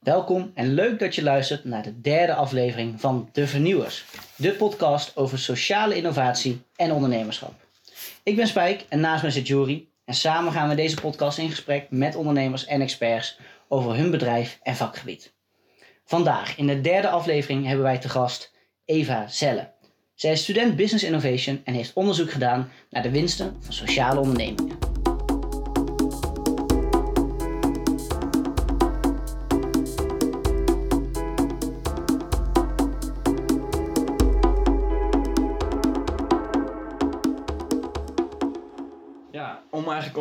[0.00, 4.04] Welkom en leuk dat je luistert naar de derde aflevering van De Vernieuwers,
[4.36, 7.52] de podcast over sociale innovatie en ondernemerschap.
[8.22, 11.50] Ik ben Spijk en naast mij zit Jury en samen gaan we deze podcast in
[11.50, 15.32] gesprek met ondernemers en experts over hun bedrijf en vakgebied.
[16.04, 18.52] Vandaag in de derde aflevering hebben wij te gast
[18.84, 19.72] Eva Zelle.
[20.14, 24.89] Zij is student Business Innovation en heeft onderzoek gedaan naar de winsten van sociale ondernemingen.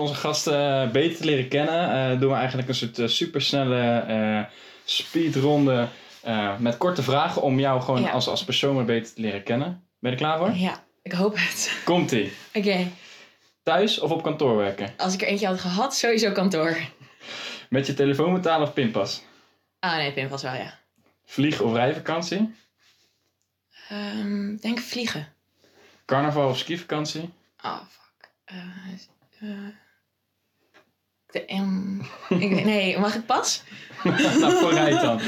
[0.10, 4.48] Onze gasten eh, beter te leren kennen, eh, doen we eigenlijk een soort eh, supersnelle
[4.86, 5.88] speedronde
[6.60, 8.10] met korte vragen om jou gewoon Ja.
[8.10, 9.68] als, als persoon wat beter te leren kennen.
[10.00, 10.52] Ben je er klaar voor?
[10.52, 11.82] Ja, ik hoop het.
[11.86, 12.32] Komt-ie.
[12.54, 12.88] Oké,
[13.64, 14.94] Thuis of op kantoor werken?
[14.98, 16.78] als ik er eentje had gehad, sowieso kantoor.
[17.70, 19.24] Met je telefoon betalen of pinpas?
[19.80, 20.80] Ah nee, pinpas wel, ja.
[21.26, 22.56] Vlieg- of rijvakantie?
[23.90, 25.28] Ehm denk vliegen.
[26.06, 27.30] Carnaval of skivakantie?
[27.64, 28.30] Oh, fuck.
[31.32, 33.64] De, em, ik, nee, mag ik pas?
[34.40, 35.22] nou, vooruit dan.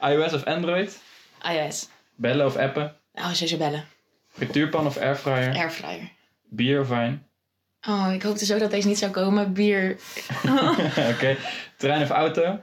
[0.10, 1.00] iOS of Android?
[1.42, 1.88] iOS.
[2.14, 2.96] Bellen of appen?
[3.12, 3.84] Nou, sowieso bellen.
[4.28, 5.54] Frituurpan of airfryer?
[5.54, 6.10] Airfryer.
[6.42, 7.26] Bier of wijn?
[7.88, 9.52] Oh, ik hoopte zo dat deze niet zou komen.
[9.52, 9.96] Bier.
[11.12, 11.36] Oké.
[11.76, 12.60] Trein of auto?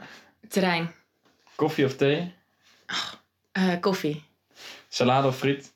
[0.48, 0.92] Terrein.
[1.56, 2.34] Koffie of thee?
[3.52, 4.24] Eh, koffie.
[4.90, 5.74] Salade of friet?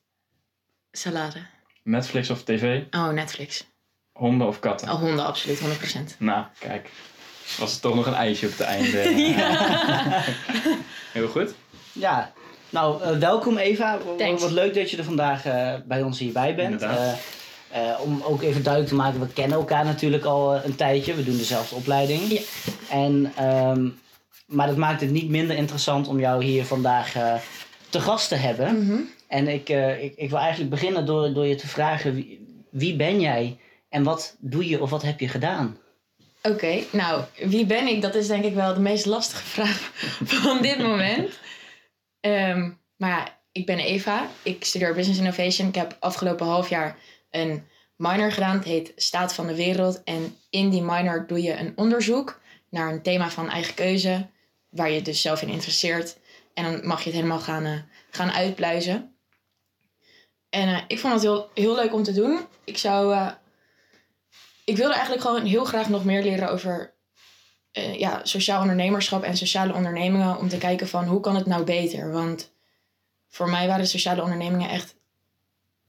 [0.92, 1.46] Salade.
[1.84, 2.84] Netflix of tv?
[2.92, 3.66] Oh, Netflix.
[4.14, 4.89] Honden of katten?
[4.89, 5.64] Oh, honden, absoluut, 100%.
[6.17, 6.89] Nou, kijk.
[7.59, 8.97] Was er toch nog een ijsje op het einde.
[11.14, 11.53] Heel goed.
[11.92, 12.31] Ja,
[12.69, 13.97] nou eh, welkom Eva.
[14.17, 14.41] Thanks.
[14.41, 16.72] Wat leuk dat je er vandaag eh, bij ons hierbij bent.
[16.72, 16.97] Inderdaad.
[16.97, 21.14] Eh, eh, om ook even duidelijk te maken, we kennen elkaar natuurlijk al een tijdje.
[21.14, 22.31] We doen dezelfde opleiding.
[22.31, 22.41] Ja.
[22.89, 23.88] En, ehm,
[24.45, 27.34] maar dat maakt het niet minder interessant om jou hier vandaag eh,
[27.89, 28.86] te gast te hebben.
[28.86, 29.00] Mhm.
[29.28, 32.95] En ik, eh, ik, ik wil eigenlijk beginnen door, door je te vragen, wie, wie
[32.95, 33.57] ben jij
[33.94, 35.78] en wat doe je of wat heb je gedaan?
[36.42, 38.02] Oké, nou, wie ben ik?
[38.02, 39.92] Dat is denk ik wel de meest lastige vraag
[40.24, 41.40] van dit moment.
[42.20, 44.28] Ehm, maar ja, ik ben Eva.
[44.44, 45.68] Ik studeer Business Innovation.
[45.68, 46.98] Ik heb afgelopen half jaar
[47.31, 48.56] een minor gedaan.
[48.56, 50.04] Het heet Staat van de Wereld.
[50.04, 52.40] En in die minor doe je een onderzoek
[52.70, 54.28] naar een thema van eigen keuze.
[54.70, 56.18] Waar je dus zelf in interesseert.
[56.54, 57.80] En dan mag je het helemaal gaan, eh,
[58.10, 59.16] gaan uitpluizen.
[60.50, 62.40] En eh, ik vond het heel, heel leuk om te doen.
[62.64, 63.14] Ik zou...
[63.14, 63.31] eh,
[64.66, 66.94] ik wilde eigenlijk gewoon heel graag nog meer leren over
[67.72, 70.38] eh, ja, sociaal ondernemerschap en sociale ondernemingen.
[70.38, 72.12] Om te kijken van hoe kan het nou beter?
[72.12, 72.51] Want
[73.29, 74.96] voor mij waren sociale ondernemingen echt,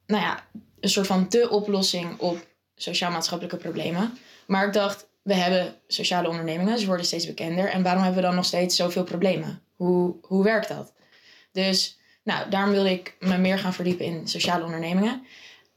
[0.07, 0.47] nou ja,
[0.81, 2.47] een soort van de oplossing op
[2.77, 4.19] sociaal-maatschappelijke problemen.
[4.47, 7.69] Maar ik dacht, we hebben sociale ondernemingen, ze worden steeds bekender.
[7.69, 9.63] En waarom hebben we dan nog steeds zoveel problemen?
[9.77, 10.93] Hoe, hoe werkt dat?
[11.53, 15.27] Dus nou, daarom wilde ik me meer gaan verdiepen in sociale ondernemingen.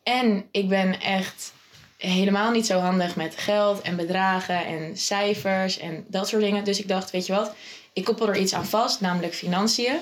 [0.04, 1.54] En ik ben echt
[1.98, 6.64] helemaal niet zo handig met geld en bedragen en cijfers en dat soort dingen.
[6.64, 7.56] Dus ik dacht, weet je wat,
[7.94, 9.98] ik koppel er iets aan vast, namelijk financiën.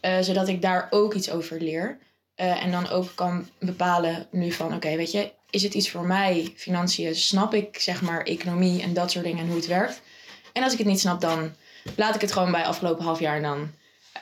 [0.00, 1.98] eh, zodat ik daar ook iets over leer.
[2.34, 6.04] Eh, en dan ook kan bepalen nu van, oké, weet je, is het iets voor
[6.06, 6.52] mij?
[6.56, 10.00] Financiën, snap ik zeg maar economie en dat soort dingen en hoe het werkt.
[10.52, 11.54] En als ik het niet snap, dan
[11.96, 13.70] laat ik het gewoon bij afgelopen half jaar en dan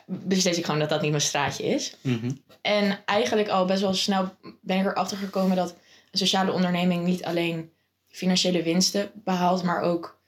[0.07, 1.97] beslis ik gewoon dat dat niet mijn straatje is.
[2.63, 5.75] En eigenlijk al best wel snel ben ik erachter gekomen dat
[6.11, 7.73] sociale onderneming niet alleen
[8.09, 10.19] financiële winsten behaalt, maar ook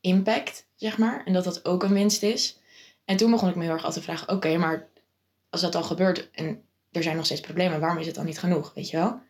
[0.00, 1.22] impact, zeg maar.
[1.24, 2.58] En dat dat ook een winst is.
[3.04, 4.88] En toen begon ik me heel erg af te vragen: oké, maar
[5.50, 6.62] als dat al gebeurt en
[6.92, 8.74] er zijn nog steeds problemen, waarom is het dan niet genoeg?
[8.74, 9.20] Weet je wel?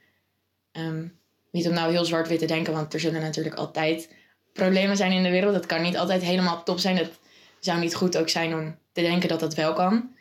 [0.72, 1.06] Ehm,
[1.50, 4.14] niet om nou heel zwart-wit te denken, want er zullen natuurlijk altijd
[4.52, 5.54] problemen zijn in de wereld.
[5.54, 6.96] Dat kan niet altijd helemaal top zijn.
[6.96, 7.18] Het
[7.60, 10.14] zou niet goed ook zijn om te denken dat dat wel kan.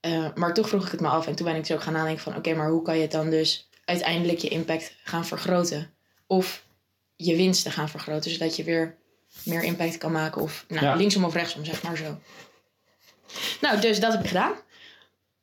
[0.00, 1.92] Eh, maar toch vroeg ik het me af en toen ben ik zo ook gaan
[1.92, 2.36] nadenken van...
[2.36, 5.90] oké, maar hoe kan je het dan dus uiteindelijk je impact gaan vergroten?
[6.26, 6.64] Of
[7.16, 8.96] je winsten gaan vergroten, zodat je weer
[9.44, 10.42] meer impact kan maken.
[10.42, 10.94] Of nou, Ja.
[10.94, 12.18] linksom of rechtsom, zeg maar zo.
[13.60, 14.52] Nou, dus dat heb ik gedaan.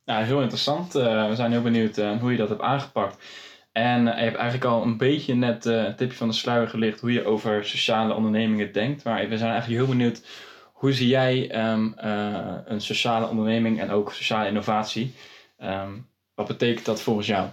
[0.06, 0.96] Ja, heel interessant.
[0.96, 3.24] Eh, we zijn heel benieuwd eh, hoe je dat hebt aangepakt.
[3.72, 7.00] En eh, je hebt eigenlijk al een beetje net een tipje van de sluier gelicht
[7.00, 9.04] hoe je over sociale ondernemingen denkt.
[9.04, 10.22] Maar we zijn eigenlijk heel benieuwd
[10.84, 15.16] hoe zie jij ehm, eh, een sociale onderneming en ook sociale innovatie?
[15.58, 15.92] Ehm,
[16.36, 17.48] wat betekent dat volgens jou?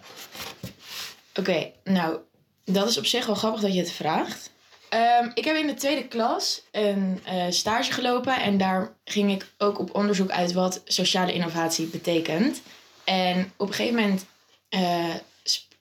[1.41, 2.19] Oké, nou,
[2.65, 4.51] dat is op zich wel grappig dat je het vraagt.
[4.89, 9.47] Ehm, ik heb in de tweede klas een eh, stage gelopen en daar ging ik
[9.59, 12.63] ook op onderzoek uit wat sociale innovatie betekent.
[13.05, 14.27] En op een gegeven moment
[14.69, 15.15] eh,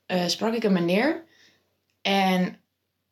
[0.05, 1.23] eh, sprak ik een meneer
[2.01, 2.61] en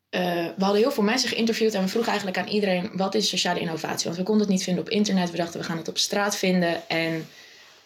[0.10, 3.60] we hadden heel veel mensen geïnterviewd en we vroegen eigenlijk aan iedereen wat is sociale
[3.60, 4.06] innovatie?
[4.06, 5.32] Want we konden het niet vinden op internet.
[5.32, 6.90] We dachten we gaan het op straat vinden.
[6.90, 7.28] En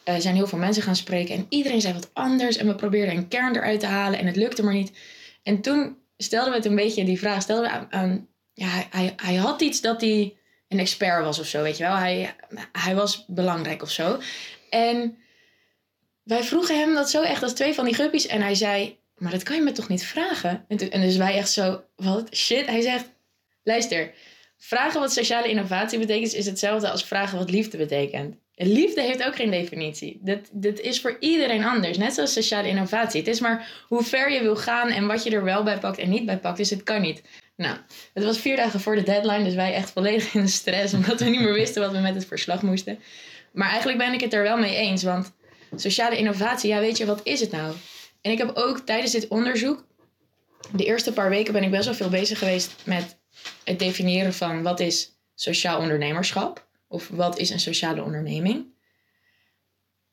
[0.03, 2.57] er zijn heel veel mensen gaan spreken en iedereen zei wat anders.
[2.57, 4.91] En we probeerden een kern eruit te halen en het lukte maar niet.
[5.43, 7.41] En toen stelden we het een beetje die vraag.
[7.41, 10.35] Stelden we aan, ja, hij, hij, had iets dat hij
[10.67, 11.95] een expert was of zo, weet je wel.
[11.95, 12.35] Hij,
[12.71, 14.19] hij was belangrijk of zo.
[14.69, 15.17] En
[16.23, 18.27] wij vroegen hem dat zo echt als twee van die guppies.
[18.27, 20.65] En hij zei, maar dat kan je me toch niet vragen?
[20.67, 22.65] En, en dus wij echt zo, wat shit?
[22.65, 23.05] Hij zegt,
[23.63, 24.13] luister,
[24.63, 26.33] vragen wat sociale innovatie betekent...
[26.33, 28.35] is hetzelfde als vragen wat liefde betekent.
[28.55, 30.19] En liefde heeft ook geen definitie.
[30.23, 31.97] Dat, dat is voor iedereen anders.
[31.97, 33.19] Net zoals sociale innovatie.
[33.19, 35.97] Het is maar hoe ver je wil gaan en wat je er wel bij pakt
[35.97, 36.57] en niet bij pakt.
[36.57, 37.21] Dus het kan niet.
[37.55, 37.77] Nou,
[38.13, 39.43] het was vier dagen voor de deadline.
[39.43, 40.93] Dus wij echt volledig in de stress.
[40.93, 42.99] Omdat we niet meer wisten wat we met het verslag moesten.
[43.51, 45.03] Maar eigenlijk ben ik het er wel mee eens.
[45.03, 45.31] Want
[45.75, 47.73] sociale innovatie, ja weet je, wat is het nou?
[48.21, 49.89] En ik heb ook tijdens dit onderzoek...
[50.73, 53.20] De eerste paar weken ben ik best wel veel bezig geweest met
[53.63, 56.69] het definiëren van wat is sociaal ondernemerschap.
[56.87, 58.65] Of wat is een sociale onderneming.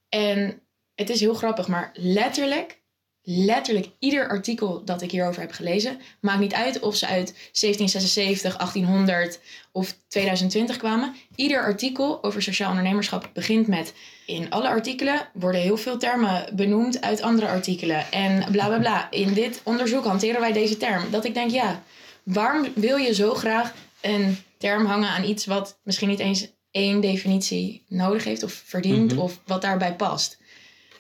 [0.08, 0.60] En
[0.94, 2.80] het is heel grappig, maar letterlijk,
[3.22, 8.56] letterlijk ieder artikel dat ik hierover heb gelezen, maakt niet uit of ze uit 1776,
[8.56, 9.40] 1800
[9.72, 11.14] of 2020 kwamen.
[11.34, 13.94] Ieder artikel over sociaal ondernemerschap begint met
[14.26, 18.12] in alle artikelen worden heel veel termen benoemd uit andere artikelen.
[18.12, 19.10] En bla bla bla.
[19.10, 21.10] In dit onderzoek hanteren wij deze term.
[21.10, 21.82] Dat ik denk, ja,
[22.32, 27.00] waarom wil je zo graag een term hangen aan iets wat misschien niet eens één
[27.00, 29.20] definitie nodig heeft of verdient Mhm.
[29.20, 30.38] of wat daarbij past?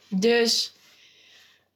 [0.08, 0.72] Dus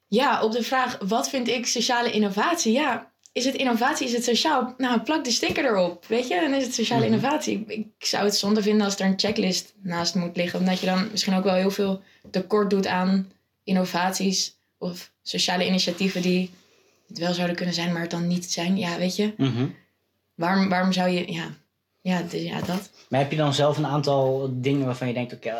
[0.08, 2.72] ja, op de vraag wat vind ik sociale innovatie?
[2.72, 4.06] Ja, is het innovatie?
[4.06, 4.74] Is het sociaal?
[4.78, 6.06] Nou, plak de sticker erop.
[6.06, 7.12] Weet je, dan is het sociale Mhm.
[7.14, 7.64] innovatie.
[7.66, 10.58] Ik, ik zou het zonde vinden als er een checklist naast moet liggen.
[10.58, 13.32] Omdat je dan misschien ook wel heel veel tekort doet aan
[13.64, 16.50] innovaties of sociale initiatieven die
[17.12, 18.76] het wel zouden kunnen zijn, maar het dan niet zijn.
[18.78, 19.66] Ja, weet je, Mhm.
[20.34, 21.32] waarom, waarom zou je.
[21.32, 21.44] Ja,
[22.00, 22.90] ja, dus ja, dat.
[23.08, 25.52] Maar heb je dan zelf een aantal dingen waarvan je denkt, oké,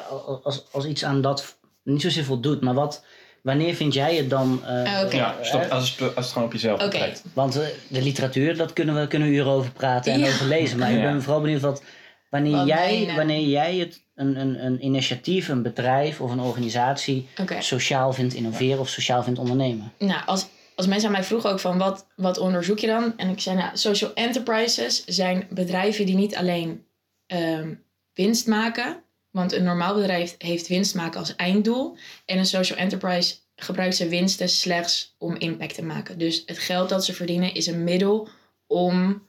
[0.43, 3.05] als, als iets aan dat niet zozeer voldoet, maar wat,
[3.43, 4.61] wanneer vind jij het dan...
[4.65, 5.17] eh, oké.
[5.17, 6.91] Ja, eh, stop, als, het, als het gewoon op jezelf Oké.
[6.91, 7.23] betrekt.
[7.33, 10.27] Want eh, de literatuur, dat kunnen we, kunnen we uren over praten en Ja.
[10.29, 10.79] over lezen.
[10.79, 11.83] Maar ik ben vooral benieuwd wat,
[12.31, 16.31] wanneer, Wat jij, mijn, eh, wanneer jij het een, een, een initiatief, een bedrijf of
[16.31, 17.29] een organisatie
[17.59, 19.93] sociaal vindt innoveren of sociaal vindt ondernemen.
[19.99, 20.47] Nou, als,
[20.83, 23.17] als mensen aan mij vroegen ook van wat, wat onderzoek je dan?
[23.17, 26.87] En ik zei, nou, social enterprises zijn bedrijven die niet alleen
[27.27, 27.75] ehm,
[28.15, 29.03] winst maken.
[29.31, 31.97] Want een normaal bedrijf heeft winst maken als einddoel.
[32.25, 36.19] En een social enterprise gebruikt zijn winsten slechts om impact te maken.
[36.19, 38.29] Dus het geld dat ze verdienen is een middel
[38.67, 39.27] om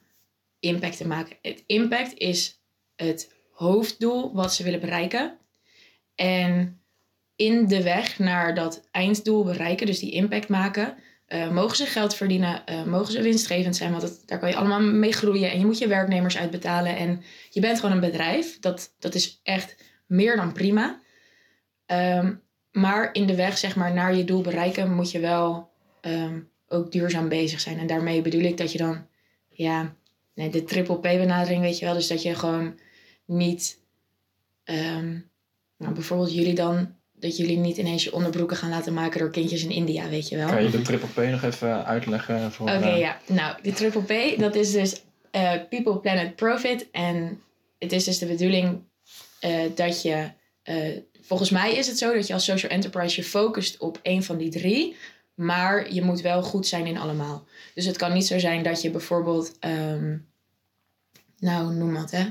[0.59, 1.38] impact te maken.
[1.41, 2.59] Het impact is
[2.95, 5.38] het hoofddoel wat ze willen bereiken.
[6.15, 6.81] En
[7.35, 12.15] in de weg naar dat einddoel bereiken, dus die impact maken, eh, mogen ze geld
[12.15, 15.59] verdienen, eh, mogen ze winstgevend zijn, want het- daar kan je allemaal mee groeien en
[15.59, 18.59] je moet je werknemers uitbetalen en je bent gewoon een bedrijf.
[18.59, 19.75] Dat, dat is echt
[20.07, 21.01] meer dan prima.
[21.85, 22.33] Ehm,
[22.71, 25.71] maar in de weg zeg maar, naar je doel bereiken moet je wel
[26.01, 27.79] ehm, ook duurzaam bezig zijn.
[27.79, 29.07] En daarmee bedoel ik dat je dan,
[29.49, 29.95] ja,
[30.33, 32.79] nee, de triple P-benadering, weet je wel, dus dat je gewoon
[33.25, 33.79] niet,
[34.63, 35.19] ehm,
[35.77, 39.63] nou, bijvoorbeeld jullie dan dat jullie niet ineens je onderbroeken gaan laten maken door kindjes
[39.63, 40.47] in India, weet je wel.
[40.47, 42.51] Kan je de triple P nog even uitleggen?
[42.51, 43.19] Voor, Oké, eh, ja.
[43.27, 46.91] Nou, de triple P, dat is dus eh, People, Planet, Profit.
[46.91, 47.41] En
[47.79, 48.83] het is dus de bedoeling
[49.39, 50.29] eh, dat je...
[51.21, 54.38] volgens mij is het zo dat je als social enterprise je focust op één van
[54.38, 54.95] die drie.
[55.33, 57.45] Maar je moet wel goed zijn in allemaal.
[57.74, 59.59] Dus het kan niet zo zijn dat je bijvoorbeeld...
[59.59, 60.17] ehm,
[61.38, 62.25] nou, noem wat, hè.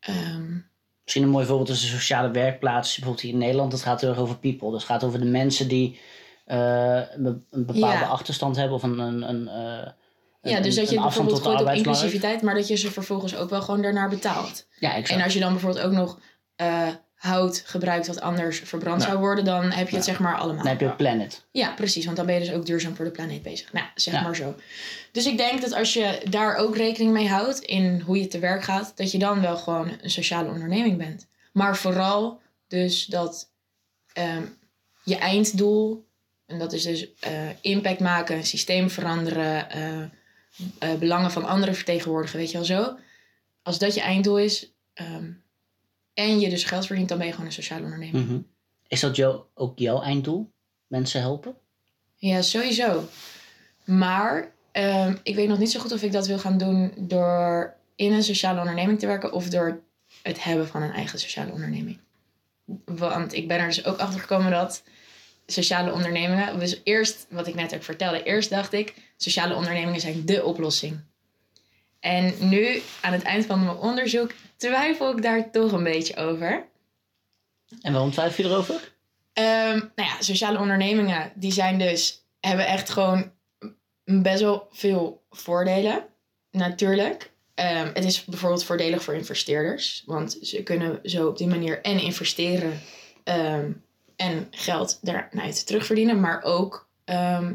[0.00, 0.56] Ehm,
[1.04, 2.88] Misschien een mooi voorbeeld is de sociale werkplaats.
[2.94, 4.70] Bijvoorbeeld hier in Nederland, dat gaat heel erg over people.
[4.70, 6.00] Dus het gaat over de mensen die
[6.44, 8.06] eh, een be- een bepaalde Ja.
[8.06, 9.90] achterstand hebben of een, een, een, eh,
[10.42, 12.42] ja, een- dus dat je bijvoorbeeld gooit op inclusiviteit...
[12.42, 14.66] maar dat je ze vervolgens ook wel gewoon daarnaar betaalt.
[14.78, 15.18] Ja, exact.
[15.18, 16.18] En als je dan bijvoorbeeld ook nog
[16.56, 16.88] eh,
[17.24, 20.62] hout gebruikt wat anders verbrand zou worden, dan heb je het zeg maar allemaal.
[20.62, 21.44] Dan heb je ook Planet.
[21.50, 23.72] Ja, precies, want dan ben je dus ook duurzaam voor de planeet bezig.
[23.72, 24.22] Nou, zeg Ja.
[24.22, 24.54] maar zo.
[25.12, 28.38] Dus ik denk dat als je daar ook rekening mee houdt in hoe je te
[28.38, 31.26] werk gaat, dat je dan wel gewoon een sociale onderneming bent.
[31.52, 33.50] Maar vooral dus dat
[34.12, 34.42] ehm,
[35.02, 36.06] je einddoel,
[36.46, 40.02] en dat is dus eh, impact maken, systeem veranderen, eh,
[40.78, 42.96] eh, belangen van anderen vertegenwoordigen, weet je wel zo.
[43.62, 45.30] Als dat je einddoel is ehm,
[46.14, 48.26] en je dus geld verdient, dan ben je gewoon een sociale onderneming.
[48.26, 48.38] Mhm.
[48.88, 50.52] Is dat jou, ook jouw einddoel?
[50.86, 51.56] Mensen helpen?
[52.16, 53.08] Ja, sowieso.
[53.84, 57.74] Maar ehm, ik weet nog niet zo goed of ik dat wil gaan doen door
[57.96, 59.82] in een sociale onderneming te werken of door
[60.22, 61.98] het hebben van een eigen sociale onderneming.
[62.84, 64.82] Want ik ben er dus ook achter gekomen dat
[65.46, 66.58] sociale ondernemingen.
[66.58, 71.00] Dus eerst, wat ik net ook vertelde, eerst dacht ik, sociale ondernemingen zijn dé oplossing.
[72.00, 76.66] En nu, aan het eind van mijn onderzoek, twijfel ik daar toch een beetje over.
[77.80, 78.92] En waarom twijfel je erover?
[79.32, 83.32] Ehm, nou ja, sociale ondernemingen, die zijn dus, hebben echt gewoon
[84.04, 86.04] best wel veel voordelen.
[86.50, 87.30] Natuurlijk.
[87.54, 90.02] Ehm, het is bijvoorbeeld voordelig voor investeerders.
[90.06, 92.80] Want ze kunnen zo op die manier en investeren
[93.24, 93.70] ehm,
[94.16, 96.20] en geld daaruit terugverdienen.
[96.20, 96.88] Maar ook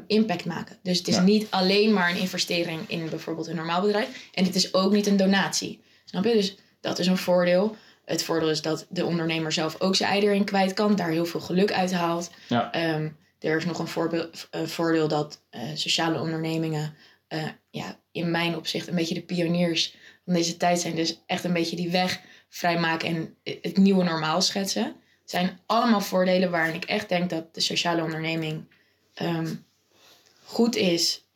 [0.07, 0.77] impact maken.
[0.83, 1.21] Dus het is Ja.
[1.21, 4.29] niet alleen maar een investering in bijvoorbeeld een normaal bedrijf.
[4.33, 5.81] En het is ook niet een donatie.
[6.05, 6.33] Snap je?
[6.33, 7.75] Dus dat is een voordeel.
[8.05, 10.95] Het voordeel is dat de ondernemer zelf ook zijn ei erin kwijt kan.
[10.95, 12.31] Daar heel veel geluk uit haalt.
[12.47, 12.71] Ja.
[12.71, 13.09] Ehm,
[13.39, 13.79] er is nog
[14.51, 16.93] een voordeel dat eh, sociale ondernemingen...
[17.27, 19.95] eh, ja, in mijn opzicht een beetje de pioniers
[20.25, 20.95] van deze tijd zijn.
[20.95, 24.83] Dus echt een beetje die weg vrijmaken en het nieuwe normaal schetsen.
[24.83, 28.67] Het zijn allemaal voordelen waarin ik echt denk dat de sociale onderneming
[29.13, 29.55] ehm,
[30.43, 31.27] goed is.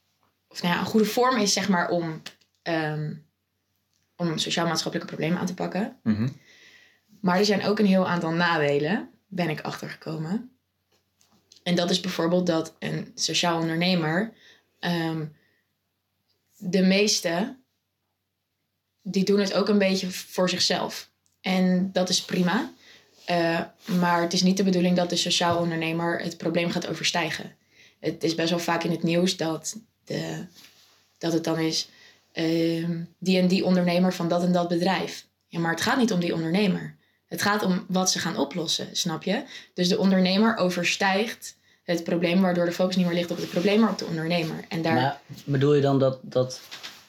[0.48, 2.22] Of nou ja, een goede vorm is, zeg maar, om,
[2.62, 3.14] ehm,
[4.16, 6.00] om sociaal-maatschappelijke problemen aan te pakken.
[6.04, 6.28] Mhm.
[7.22, 10.58] Maar er zijn ook een heel aantal nadelen, ben ik achtergekomen.
[11.64, 14.34] En dat is bijvoorbeeld dat een sociaal ondernemer,
[14.80, 15.26] ehm,
[16.58, 17.58] de meeste,
[19.02, 21.12] die doen het ook een beetje voor zichzelf.
[21.42, 22.72] En dat is prima.
[23.26, 27.56] Eh, maar het is niet de bedoeling dat de sociaal ondernemer het probleem gaat overstijgen.
[28.00, 30.46] Het is best wel vaak in het nieuws dat, de,
[31.18, 31.90] dat het dan is
[32.34, 35.28] ehm, die en die ondernemer van dat en dat bedrijf.
[35.48, 36.96] Ja, maar het gaat niet om die ondernemer.
[37.28, 39.44] Het gaat om wat ze gaan oplossen, snap je?
[39.74, 43.80] Dus de ondernemer overstijgt het probleem, waardoor de focus niet meer ligt op het probleem,
[43.80, 44.56] maar op de ondernemer.
[44.68, 46.62] En daar, Maar bedoel je dan dat, dat,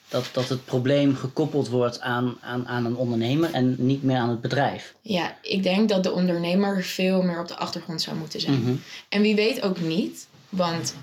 [0.09, 4.29] dat, dat het probleem gekoppeld wordt aan, aan, aan een ondernemer en niet meer aan
[4.29, 4.95] het bedrijf?
[5.01, 8.61] ja, ik denk dat de ondernemer veel meer op de achtergrond zou moeten zijn.
[8.61, 8.75] Mhm.
[9.09, 10.95] En wie weet ook niet, want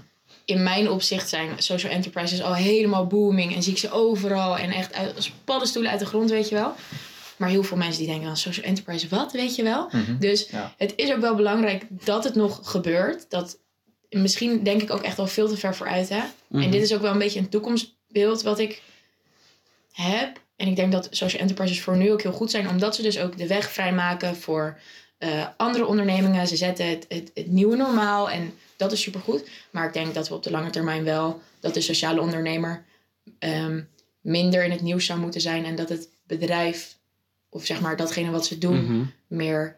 [0.44, 4.70] in mijn opzicht zijn social enterprises al helemaal booming en zie ik ze overal en
[4.70, 6.74] echt uit, als paddenstoelen uit de grond, weet je wel.
[7.36, 9.88] Maar heel veel mensen die denken dan social enterprise, wat, weet je wel?
[9.92, 10.18] Mhm.
[10.18, 10.74] Dus Ja.
[10.76, 13.26] het is ook wel belangrijk dat het nog gebeurt.
[13.30, 13.58] Dat,
[14.10, 16.22] misschien denk ik ook echt al veel te ver vooruit, hè?
[16.46, 16.62] Mhm.
[16.62, 18.82] En dit is ook wel een beetje een toekomstbeeld wat ik
[19.92, 20.40] heb.
[20.56, 23.18] En ik denk dat social enterprises voor nu ook heel goed zijn, omdat ze dus
[23.18, 24.78] ook de weg vrijmaken voor
[25.18, 26.46] eh, andere ondernemingen.
[26.46, 29.48] Ze zetten het, het, het nieuwe normaal en dat is supergoed.
[29.70, 32.84] Maar ik denk dat we op de lange termijn wel, dat de sociale ondernemer
[33.38, 33.80] ehm,
[34.20, 36.96] minder in het nieuws zou moeten zijn en dat het bedrijf,
[37.48, 39.04] of zeg maar datgene wat ze doen, Mhm.
[39.26, 39.76] meer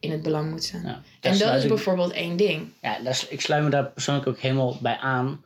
[0.00, 0.82] in het belang moet staan.
[0.82, 2.68] Ja, daar en dat is ik- bijvoorbeeld één ding.
[2.82, 5.44] Ja, is- ik sluit me daar persoonlijk ook helemaal bij aan.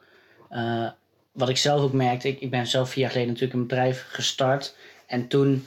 [0.49, 0.89] Eh,
[1.33, 4.05] wat ik zelf ook merkte, ik, ik ben zelf vier jaar geleden natuurlijk een bedrijf
[4.09, 4.75] gestart.
[5.07, 5.67] En toen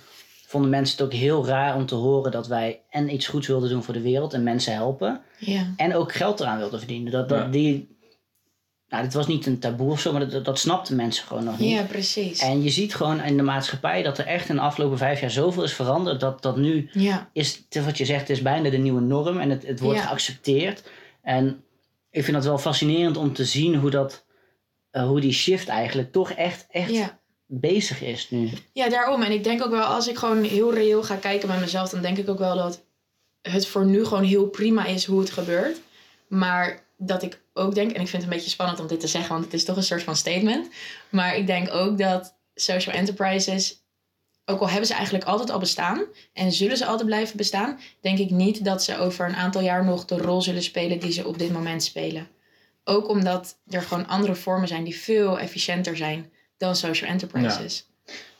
[0.53, 3.69] vonden mensen het ook heel raar om te horen dat wij en iets goeds wilden
[3.69, 5.22] doen voor de wereld en mensen helpen.
[5.39, 5.74] Ja.
[5.77, 7.12] En ook geld eraan wilden verdienen.
[7.12, 7.48] Dat, dat, Ja.
[7.48, 7.98] die,
[8.89, 11.60] nou, dit was niet een taboe of zo, maar dat, dat snapten mensen gewoon nog
[11.60, 11.69] niet.
[11.72, 12.39] ja, precies.
[12.39, 15.31] En je ziet gewoon in de maatschappij dat er echt in de afgelopen vijf jaar
[15.31, 16.19] zoveel is veranderd.
[16.19, 19.50] Dat, dat nu Ja, is, wat je zegt, het is bijna de nieuwe norm en
[19.50, 20.05] het, het wordt Ja.
[20.05, 20.83] geaccepteerd.
[21.22, 21.63] En
[22.10, 24.25] ik vind dat wel fascinerend om te zien hoe, dat,
[24.91, 27.19] eh, hoe die shift eigenlijk toch echt, echt ja.
[27.45, 28.50] Bezig is nu.
[28.73, 29.21] ja, daarom.
[29.21, 32.01] En ik denk ook wel, als ik gewoon heel reëel ga kijken bij mezelf, dan
[32.01, 32.83] denk ik ook wel dat
[33.41, 35.77] het voor nu gewoon heel prima is hoe het gebeurt.
[36.27, 39.07] Maar dat ik ook denk, en ik vind het een beetje spannend om dit te
[39.07, 40.69] zeggen, want het is toch een soort van statement.
[41.09, 43.81] Maar ik denk ook dat social enterprises,
[44.45, 48.17] ook al hebben ze eigenlijk altijd al bestaan en zullen ze altijd blijven bestaan, denk
[48.17, 51.27] ik niet dat ze over een aantal jaar nog de rol zullen spelen die ze
[51.27, 52.27] op dit moment spelen.
[52.83, 56.31] Ook omdat er gewoon andere vormen zijn die veel efficiënter zijn
[56.63, 57.86] dan social enterprises.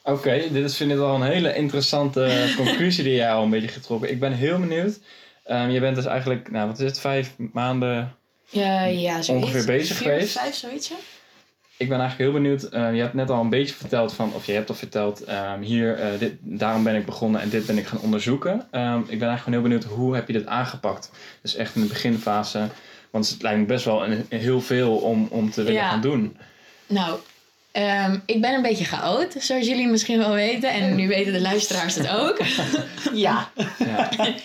[0.04, 3.68] Oké, dit is vind ik al een hele interessante conclusie die jij al een beetje
[3.68, 4.10] getrokken.
[4.12, 5.00] Ik ben heel benieuwd.
[5.46, 8.16] Ehm, je bent dus eigenlijk, nou wat is het, vijf maanden.
[8.50, 9.46] Ja, ja, zoiets.
[9.46, 10.38] Ongeveer bezig Vier, geweest?
[10.40, 10.88] Vijf, zoiets.
[10.88, 10.96] ja.
[11.78, 12.64] Ik ben eigenlijk heel benieuwd.
[12.64, 15.62] eh, je hebt net al een beetje verteld van, of je hebt al verteld, ehm,
[15.62, 18.68] hier, eh, dit, daarom ben ik begonnen en dit ben ik gaan onderzoeken.
[18.72, 21.12] Ehm, ik ben eigenlijk gewoon heel benieuwd, hoe heb je dit aangepakt?
[21.42, 22.68] Dus echt in de beginfase.
[23.12, 25.90] Want het lijkt me best wel een, heel veel om, om te willen Ja.
[25.90, 26.38] gaan doen.
[26.88, 27.20] Nou,
[27.74, 30.70] ehm, ik ben een beetje chaot, zoals jullie misschien wel weten.
[30.70, 32.40] En nu weten de luisteraars het ook.
[33.14, 33.52] Ja.
[33.78, 34.10] Ja.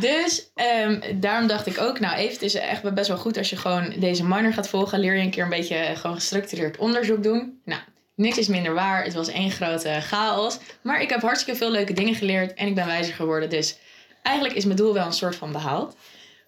[0.00, 3.50] Dus ehm, daarom dacht ik ook, nou even, het is echt best wel goed als
[3.50, 5.00] je gewoon deze minor gaat volgen.
[5.00, 7.60] Leer je een keer een beetje gewoon gestructureerd onderzoek doen.
[7.64, 7.80] Nou,
[8.14, 9.04] niks is minder waar.
[9.04, 10.58] Het was één grote chaos.
[10.82, 13.50] Maar ik heb hartstikke veel leuke dingen geleerd en ik ben wijzer geworden.
[13.50, 13.76] Dus
[14.22, 15.96] eigenlijk is mijn doel wel een soort van behaald.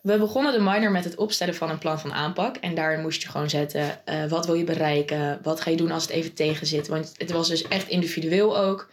[0.02, 2.56] We begonnen de minor met het opstellen van een plan van aanpak.
[2.56, 5.38] En daarin moest je gewoon zetten, eh, wat wil je bereiken?
[5.42, 6.88] Wat ga je doen als het even tegen zit?
[6.88, 8.90] Want het was dus echt individueel ook.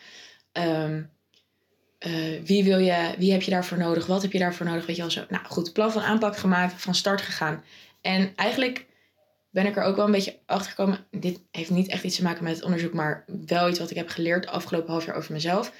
[0.51, 1.01] Ehm,
[1.99, 2.11] eh,
[2.43, 4.05] wie, wil je, wie heb je daarvoor nodig?
[4.05, 4.85] Wat heb je daarvoor nodig?
[4.85, 5.25] Weet je wel zo.
[5.29, 7.63] Nou goed, plan van aanpak gemaakt, van start gegaan.
[8.01, 8.85] En eigenlijk
[9.49, 11.05] ben ik er ook wel een beetje achter gekomen.
[11.11, 13.97] Dit heeft niet echt iets te maken met het onderzoek, maar wel iets wat ik
[13.97, 15.71] heb geleerd afgelopen half jaar over mezelf.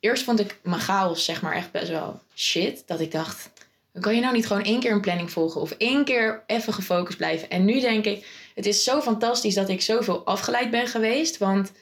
[0.00, 2.82] Eerst vond ik mijn chaos, zeg maar, echt best wel shit.
[2.86, 3.51] Dat ik dacht,
[4.00, 7.16] kan je nou niet gewoon één keer een planning volgen of één keer even gefocust
[7.18, 7.50] blijven?
[7.50, 11.38] En nu denk ik, het is zo fantastisch dat ik zoveel afgeleid ben geweest.
[11.38, 11.72] Want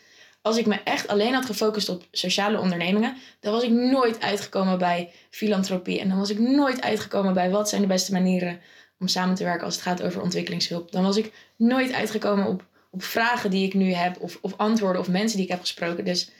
[0.42, 4.78] als ik me echt alleen had gefocust op sociale ondernemingen, dan was ik nooit uitgekomen
[4.78, 6.00] bij filantropie.
[6.00, 8.60] En dan was ik nooit uitgekomen bij wat zijn de beste manieren
[8.98, 10.92] om samen te werken als het gaat over ontwikkelingshulp.
[10.92, 15.00] Dan was ik nooit uitgekomen op, op vragen die ik nu heb of, of antwoorden
[15.00, 16.04] of mensen die ik heb gesproken.
[16.04, 16.30] Dus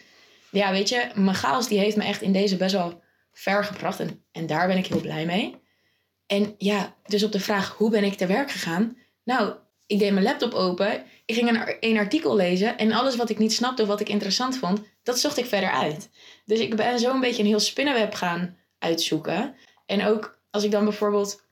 [0.51, 4.01] ja, weet je, mijn chaos die heeft me echt in deze best wel ver gebracht.
[4.01, 5.60] En, en daar ben ik heel blij mee.
[6.31, 8.97] En ja, dus op de vraag hoe ben ik te werk gegaan?
[9.25, 9.55] Nou,
[9.87, 11.05] ik deed mijn laptop open.
[11.25, 12.79] Ik ging een, een artikel lezen.
[12.79, 15.71] En alles wat ik niet snapte of wat ik interessant vond, dat zocht ik verder
[15.71, 16.11] uit.
[16.45, 19.55] Dus ik ben zo een beetje een heel spinnenweb gaan uitzoeken.
[19.87, 21.43] En ook als ik dan bijvoorbeeld.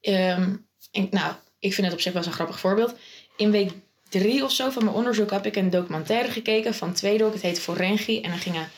[0.00, 0.66] Um,
[1.10, 2.94] nou, ik vind het op zich wel een grappig voorbeeld.
[3.36, 3.70] In week
[4.08, 7.32] drie of zo van mijn onderzoek heb ik een documentaire gekeken van Tweedok.
[7.32, 8.20] Het heet Forengi.
[8.20, 8.68] En dan gingen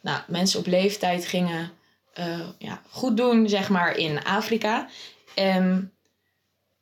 [0.00, 1.77] nou, mensen op leeftijd gingen
[2.18, 4.88] uh, ja, goed doen, zeg maar, in Afrika.
[5.36, 5.92] Um,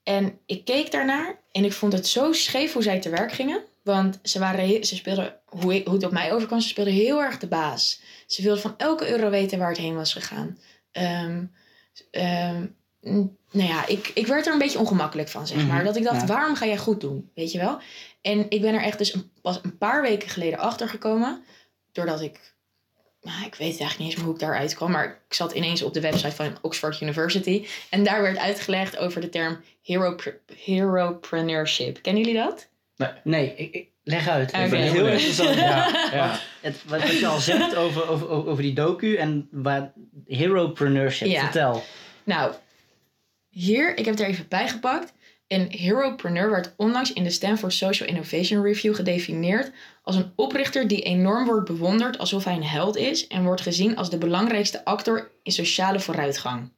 [0.02, 3.64] en ik keek daarnaar en ik vond het zo scheef hoe zij te werk gingen.
[3.82, 7.22] Want ze, waren, ze speelden, hoe, ik, hoe het op mij overkwam, ze speelden heel
[7.22, 8.00] erg de baas.
[8.26, 10.58] Ze wilden van elke euro weten waar het heen was gegaan.
[10.92, 11.52] Um,
[12.10, 12.76] um,
[13.50, 15.76] nou ja, ik, ik werd er een beetje ongemakkelijk van, zeg maar.
[15.76, 17.30] Mhm, dat ik dacht, waarom ga jij goed doen?
[17.34, 17.78] Weet je wel?
[18.20, 21.44] En ik ben er echt dus een, pas een paar weken geleden achter gekomen.
[21.92, 22.54] Doordat ik
[23.26, 26.00] ik weet eigenlijk niet eens hoe ik daaruit kwam, maar ik zat ineens op de
[26.00, 27.66] website van Oxford University.
[27.90, 30.16] En daar werd uitgelegd over de term hero,
[30.64, 32.02] heropreneurship.
[32.02, 32.68] Kennen jullie dat?
[32.96, 34.48] Nee, nee ik, leg uit.
[34.48, 34.64] Okay.
[34.64, 35.54] Ik het heel interessant.
[35.54, 36.38] ja, ja.
[36.60, 39.92] Het, wat, wat, je al zegt over, over, over die docu en waar
[40.26, 41.40] heropreneurship, ja.
[41.40, 41.82] vertel.
[42.24, 42.52] Nou,
[43.48, 45.12] hier, ik heb het er even bijgepakt.
[45.48, 49.70] Een heropreneur werd onlangs in de Stanford Social Innovation Review gedefinieerd
[50.02, 53.96] als een oprichter die enorm wordt bewonderd alsof hij een held is en wordt gezien
[53.96, 56.70] als de belangrijkste actor in sociale vooruitgang.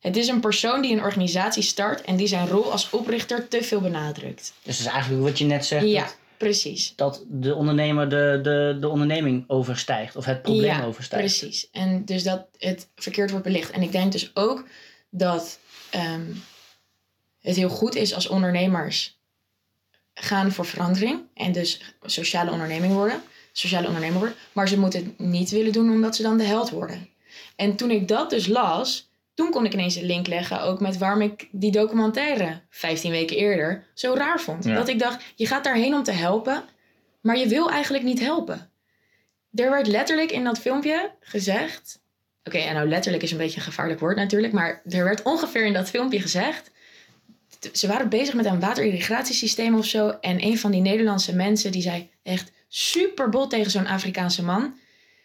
[0.00, 3.62] Het is een persoon die een organisatie start en die zijn rol als oprichter te
[3.62, 4.52] veel benadrukt.
[4.62, 5.86] Dus dat is eigenlijk wat je net zegt.
[5.86, 6.92] Ja, precies.
[6.96, 11.38] Dat de ondernemer de, de, de onderneming overstijgt of het probleem ja, overstijgt.
[11.38, 11.68] Precies.
[11.72, 13.70] En dus dat het verkeerd wordt belicht.
[13.70, 14.66] En ik denk dus ook
[15.10, 15.58] dat
[15.94, 16.42] um,
[17.42, 19.20] het heel goed is als ondernemers
[20.14, 25.18] gaan voor verandering en dus sociale onderneming worden, sociale ondernemer worden, maar ze moeten het
[25.18, 27.08] niet willen doen omdat ze dan de held worden.
[27.56, 30.98] En toen ik dat dus las, toen kon ik ineens een link leggen ook met
[30.98, 34.64] waarom ik die documentaire 15 weken eerder zo raar vond.
[34.64, 36.64] Dat ik dacht, je gaat daarheen om te helpen,
[37.20, 38.70] maar je wil eigenlijk niet helpen.
[39.54, 42.00] Er werd letterlijk in dat filmpje gezegd.
[42.44, 45.66] Oké, en nou letterlijk is een beetje een gevaarlijk woord natuurlijk, maar er werd ongeveer
[45.66, 46.70] in dat filmpje gezegd
[47.72, 50.08] ze waren bezig met een waterirrigatiesysteem of zo.
[50.20, 54.74] En een van die Nederlandse mensen die zei echt super bot tegen zo'n Afrikaanse man.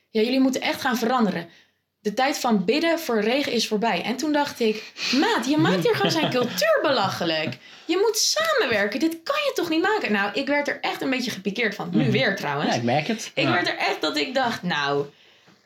[0.10, 1.48] Ja, jullie moeten echt gaan veranderen.
[2.00, 4.04] De tijd van bidden voor regen is voorbij.
[4.04, 7.58] En toen dacht ik, maat, je maakt hier gewoon zijn cultuur belachelijk.
[7.86, 9.00] Je moet samenwerken.
[9.00, 10.12] Dit kan je toch niet maken?
[10.12, 11.90] Nou, ik werd er echt een beetje gepikeerd van.
[11.92, 12.12] Nu mhm.
[12.12, 12.70] weer trouwens.
[12.70, 13.32] Ja, ik merk het.
[13.34, 15.06] Ik werd er echt dat ik dacht, nou,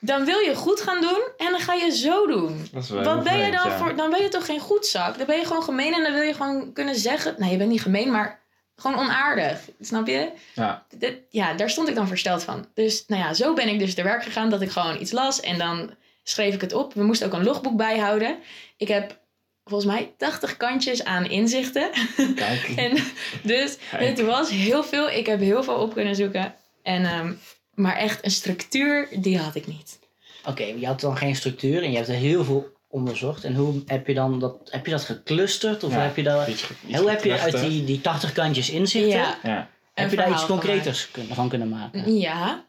[0.03, 2.67] dan wil je goed gaan doen en dan ga je zo doen.
[3.03, 3.95] Wat ben je dan voor?
[3.95, 5.17] Dan ben je toch geen goedzak?
[5.17, 7.35] Dan ben je gewoon gemeen en dan wil je gewoon kunnen zeggen.
[7.37, 8.39] Nou, je bent niet gemeen, maar
[8.75, 9.59] gewoon onaardig.
[9.79, 10.31] Snap je?
[10.53, 10.85] Ja.
[11.29, 12.67] Ja, daar stond ik dan versteld van.
[12.73, 15.39] Dus nou ja, zo ben ik dus te werk gegaan dat ik gewoon iets las
[15.39, 16.93] en dan schreef ik het op.
[16.93, 18.37] We moesten ook een logboek bijhouden.
[18.77, 19.19] Ik heb
[19.65, 21.89] volgens mij 80 kantjes aan inzichten.
[22.35, 22.73] Kijk.
[22.83, 22.97] en
[23.43, 25.09] dus het was heel veel.
[25.09, 26.55] Ik heb heel veel op kunnen zoeken.
[26.83, 27.39] En um,
[27.73, 29.99] maar echt een structuur, die had ik niet.
[30.45, 33.43] Oké, je had dan geen structuur en je hebt er heel veel onderzocht.
[33.43, 35.83] En hoe heb je dan dat, heb je dat geclusterd?
[35.83, 36.47] Of heb je dat,
[36.95, 39.19] hoe heb je uit die, die 80 kantjes inzichten?
[39.19, 39.39] Ja.
[39.43, 39.69] ja.
[39.93, 42.19] Heb je daar iets concreters van kunnen maken?
[42.19, 42.65] Ja.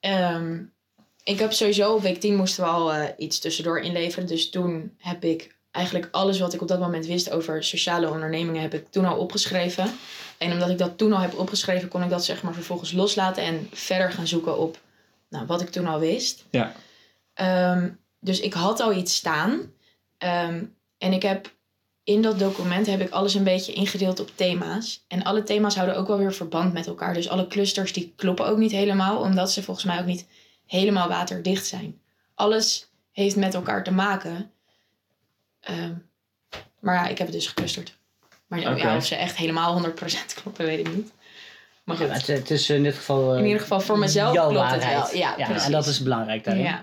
[0.00, 0.62] Ehm,
[1.24, 4.26] ik heb sowieso op week 10 moesten we al uh, iets tussendoor inleveren.
[4.26, 8.62] Dus toen heb ik eigenlijk alles wat ik op dat moment wist over sociale ondernemingen,
[8.62, 9.92] heb ik toen al opgeschreven.
[10.38, 13.42] En omdat ik dat toen al heb opgeschreven, kon ik dat zeg maar vervolgens loslaten
[13.42, 14.78] en verder gaan zoeken op
[15.28, 16.44] nou, wat ik toen al wist.
[16.50, 16.72] Ja.
[17.34, 17.88] Ehm,
[18.20, 19.72] dus ik had al iets staan.
[20.18, 20.64] Ehm,
[20.98, 21.54] en ik heb
[22.04, 25.04] in dat document heb ik alles een beetje ingedeeld op thema's.
[25.08, 27.14] En alle thema's houden ook wel weer verband met elkaar.
[27.14, 30.26] Dus alle clusters die kloppen ook niet helemaal, omdat ze volgens mij ook niet
[30.66, 32.00] helemaal waterdicht zijn.
[32.34, 34.50] Alles heeft met elkaar te maken.
[35.60, 35.94] Ehm,
[36.80, 37.96] maar ja, ik heb het dus geclusterd.
[38.46, 39.90] Maar ja, of ze echt helemaal 100%
[40.42, 41.12] kloppen, weet ik niet.
[41.84, 42.12] Maar goed.
[42.12, 43.36] Het, het, is in dit geval.
[43.36, 45.16] in ieder geval voor mezelf klopt het wel.
[45.16, 46.64] Ja, ja en dat is belangrijk daarin.
[46.64, 46.82] Ja.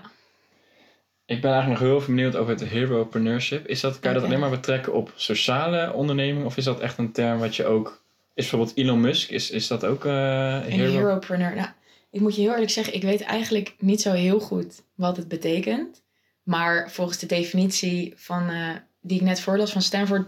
[1.26, 3.66] Ik ben eigenlijk nog heel veel benieuwd over het heropreneurship.
[3.66, 6.46] Is dat, kan je dat alleen maar betrekken op sociale ondernemingen?
[6.46, 8.02] Of is dat echt een term wat je ook...
[8.34, 10.90] Is bijvoorbeeld Elon Musk, is, is dat ook eh Een hero?
[10.92, 11.54] heropreneur.
[11.54, 11.68] Nou,
[12.10, 15.28] ik moet je heel eerlijk zeggen, ik weet eigenlijk niet zo heel goed wat het
[15.28, 16.02] betekent.
[16.42, 20.26] Maar volgens de definitie van, eh, die ik net voorlas van Stanford,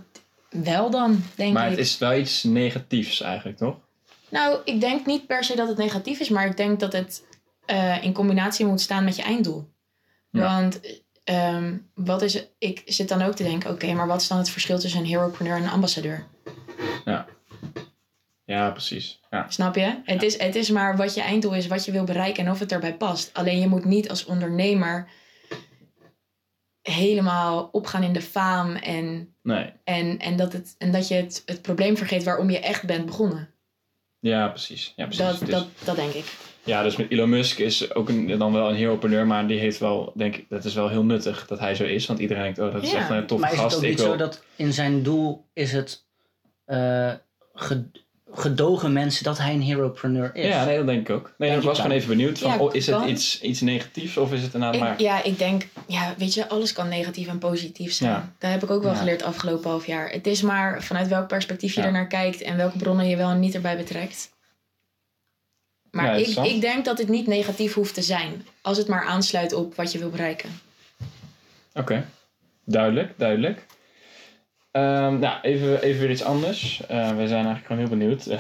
[0.62, 1.70] wel dan, denk Maar ik.
[1.70, 3.76] het is wel iets negatiefs eigenlijk, toch?
[4.28, 7.24] Nou, ik denk niet per se dat het negatief is, maar ik denk dat het
[7.66, 9.68] eh, in combinatie moet staan met je einddoel.
[10.30, 10.40] Ja.
[10.40, 10.80] Want
[11.24, 14.50] ehm, wat is, ik zit dan ook te denken, oké, maar wat is dan het
[14.50, 16.26] verschil tussen een heropreneur en een ambassadeur?
[18.46, 19.20] Ja, precies.
[19.30, 19.46] Ja.
[19.48, 20.00] Snap je?
[20.04, 22.58] Het, is, het is maar wat je einddoel is, wat je wil bereiken en of
[22.58, 23.30] het erbij past.
[23.32, 25.08] Alleen je moet niet als ondernemer
[26.92, 29.72] helemaal opgaan in de faam en, Nee.
[29.84, 33.06] en, en, dat, het, en dat je het, het probleem vergeet waarom je echt bent
[33.06, 33.50] begonnen.
[34.18, 34.92] Ja, precies.
[34.96, 35.38] Ja, precies.
[35.38, 36.24] Dat, dat, dat denk ik.
[36.64, 39.78] Ja, dus met Elon Musk is ook een, dan wel een heropreneur, maar die heeft
[39.78, 42.06] wel, denk ik, dat is wel heel nuttig dat hij zo is.
[42.06, 42.98] Want iedereen denkt, oh, dat is Ja.
[42.98, 43.76] echt een toffe Maar is het gast.
[43.84, 44.10] ook niet wil...
[44.10, 46.04] zo dat in zijn doel is het
[46.64, 47.12] eh,
[47.54, 47.90] ge-
[48.32, 50.46] gedogen mensen dat hij een heropreneur is?
[50.46, 51.22] Ja, nee, dat denk ik ook.
[51.24, 52.38] Nee, Denk ik je was gewoon even benieuwd.
[52.38, 53.08] Van, Ja, oh, is het kan.
[53.08, 55.00] iets, iets negatiefs of is het inderdaad Ik, maar...
[55.02, 58.10] ja, ik denk, ja, weet je, alles kan negatief en positief zijn.
[58.10, 58.32] Ja.
[58.38, 58.98] Dat heb ik ook wel Ja.
[58.98, 60.10] geleerd afgelopen half jaar.
[60.10, 61.86] Het is maar vanuit welk perspectief je Ja.
[61.86, 64.30] er naar kijkt en welke bronnen je wel en niet erbij betrekt.
[65.90, 68.46] Ja, Maar ik, ik denk dat het niet negatief hoeft te zijn.
[68.62, 70.60] Als het maar aansluit op wat je wil bereiken.
[71.74, 72.06] Oké,
[72.64, 73.66] duidelijk, duidelijk.
[74.76, 76.86] Ehm, nou, even, even weer iets anders.
[76.86, 78.24] Eh, we zijn eigenlijk gewoon heel benieuwd.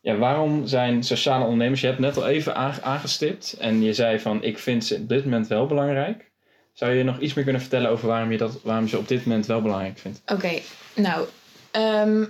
[0.00, 1.80] ja, waarom zijn sociale ondernemers...
[1.80, 4.42] Je hebt net al even aange- aangestipt en je zei van...
[4.42, 6.30] ik vind ze op dit moment wel belangrijk.
[6.72, 9.08] Zou je nog iets meer kunnen vertellen over waarom je, dat, waarom je ze op
[9.08, 10.22] dit moment wel belangrijk vindt?
[10.26, 10.58] Oké,
[10.94, 11.26] nou,
[11.70, 12.24] ehm,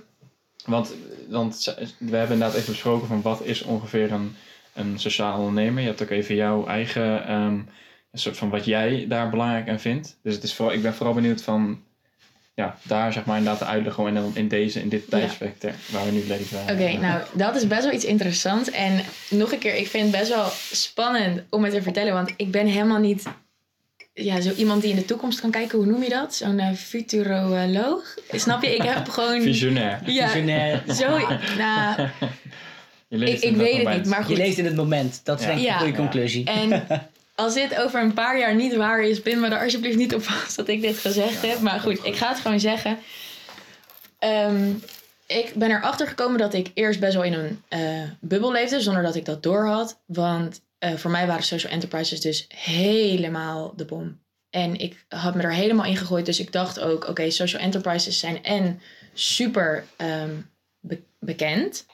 [0.64, 0.94] Want,
[1.28, 4.36] want we hebben inderdaad even besproken van wat is ongeveer een,
[4.74, 5.80] een sociaal ondernemer.
[5.82, 7.54] Je hebt ook even jouw eigen, ehm,
[8.12, 10.18] een soort van wat jij daar belangrijk aan vindt.
[10.22, 11.82] Dus het is vooral, ik ben vooral benieuwd van,
[12.54, 16.04] ja, daar zeg maar inderdaad de uitleg gewoon in, in deze, in dit tijdspectrum waar
[16.04, 16.58] we nu leven.
[16.60, 18.70] Oké, nou, dat is best wel iets interessants.
[18.70, 22.12] En nog een keer, ik vind het best wel spannend om het te vertellen.
[22.12, 23.24] Want ik ben helemaal niet
[24.14, 25.78] ja, zo iemand die in de toekomst kan kijken.
[25.78, 26.34] Hoe noem je dat?
[26.34, 28.14] Zo'n eh, futuroloog?
[28.30, 28.74] Snap je?
[28.74, 29.42] Ik heb gewoon...
[29.42, 30.00] Visionair.
[30.06, 30.82] Ja, Visionair.
[30.94, 31.08] zo...
[31.58, 31.96] Nou,
[33.08, 33.96] Je leest ik, weet het moment.
[34.02, 34.36] niet, maar Je goed.
[34.36, 35.20] leest in het moment.
[35.24, 35.50] Dat is Ja.
[35.50, 35.72] denk ik Ja.
[35.74, 35.98] een goede Ja.
[35.98, 36.44] conclusie.
[36.44, 36.70] En
[37.34, 40.22] als dit over een paar jaar niet waar is, pin me er alsjeblieft niet op
[40.22, 41.60] vast dat ik dit gezegd Ja, heb.
[41.60, 42.98] Maar goed, ik ga het gewoon zeggen.
[44.18, 44.70] Ehm,
[45.26, 49.02] ik ben erachter gekomen dat ik eerst best wel in een eh, bubbel leefde, zonder
[49.02, 50.00] dat ik dat door had.
[50.06, 54.20] Want eh, voor mij waren social enterprises dus helemaal de bom.
[54.50, 56.26] En ik had me er helemaal in gegooid.
[56.26, 58.80] Dus ik dacht ook, oké, social enterprises zijn en
[59.14, 60.30] super ehm,
[60.80, 61.86] be- bekend.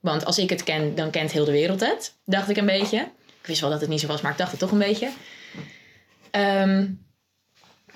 [0.00, 2.14] Want als ik het ken, dan kent heel de wereld het.
[2.24, 3.08] Dacht ik een beetje.
[3.44, 5.12] Ik wist wel dat het niet zo was, maar ik dacht het toch een beetje.
[6.30, 6.86] Ehm,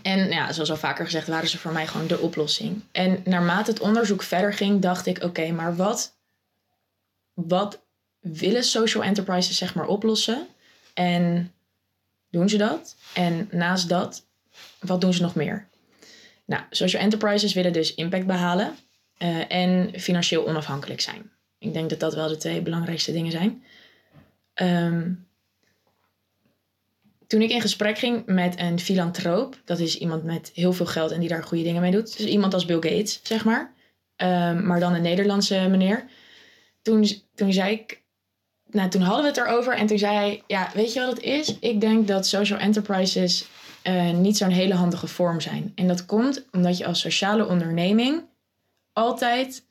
[0.02, 2.82] en ja, zoals al vaker gezegd, waren ze voor mij gewoon de oplossing.
[2.92, 6.16] En naarmate het onderzoek verder ging, dacht ik: oké, maar wat,
[7.32, 7.82] wat
[8.18, 10.46] willen social enterprises zeg maar oplossen?
[10.94, 11.52] En
[12.30, 12.96] doen ze dat?
[13.12, 14.26] En naast dat,
[14.80, 15.68] wat doen ze nog meer?
[16.44, 18.76] Nou, social enterprises willen dus impact behalen
[19.16, 21.30] eh, en financieel onafhankelijk zijn.
[21.58, 23.62] Ik denk dat dat wel de twee belangrijkste dingen zijn.
[24.54, 25.10] Ehm,
[27.28, 31.10] toen ik in gesprek ging met een filantroop, dat is iemand met heel veel geld
[31.10, 32.16] en die daar goede dingen mee doet.
[32.16, 33.74] Dus iemand als Bill Gates, zeg maar.
[34.16, 36.04] Ehm, maar dan een Nederlandse meneer.
[36.82, 38.02] Toen, toen zei ik,
[38.70, 41.22] nou toen hadden we het erover en toen zei hij, ja, weet je wat het
[41.22, 41.58] is?
[41.58, 43.46] Ik denk dat social enterprises
[43.82, 45.72] eh, niet zo'n hele handige vorm zijn.
[45.74, 48.22] En dat komt omdat je als sociale onderneming
[48.92, 49.66] altijd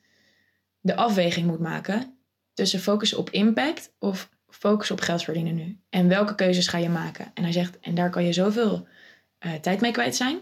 [0.80, 2.18] de afweging moet maken
[2.54, 5.78] tussen focussen op impact of focussen op geld verdienen nu.
[5.90, 7.30] En welke keuzes ga je maken?
[7.34, 8.86] En hij zegt, en daar kan je zoveel
[9.38, 10.38] eh, tijd mee kwijt zijn,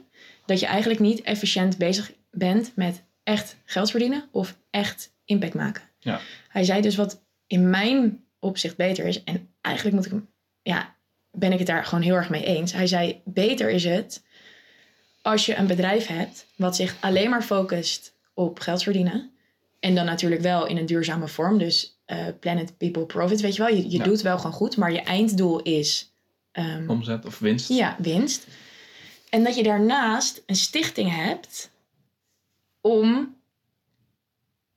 [0.47, 5.83] dat je eigenlijk niet efficiënt bezig bent met echt geld verdienen of echt impact maken.
[5.99, 6.21] Ja.
[6.49, 10.29] Hij zei dus wat in mijn opzicht beter is, en eigenlijk moet ik hem,
[10.63, 10.95] ja,
[11.31, 12.73] ben ik het daar gewoon heel erg mee eens.
[12.73, 14.25] Hij zei, beter is het
[15.23, 19.31] als je een bedrijf hebt wat zich alleen maar focust op geld verdienen.
[19.81, 21.59] En dan natuurlijk wel in een duurzame vorm.
[21.59, 23.75] Dus eh, planet, people, profit, weet je wel.
[23.75, 24.05] Je, je Ja.
[24.05, 26.13] doet wel gewoon goed, maar je einddoel is
[26.53, 27.69] ehm, Omzet of winst.
[27.69, 28.47] ja, winst.
[29.31, 31.71] En dat je daarnaast een stichting hebt
[32.81, 33.37] om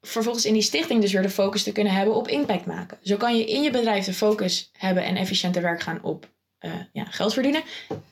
[0.01, 2.97] vervolgens in die stichting dus weer de focus te kunnen hebben op impact maken.
[3.03, 6.29] Zo kan je in je bedrijf de focus hebben en efficiënt te werk gaan op
[6.59, 7.63] eh, ja, geld verdienen.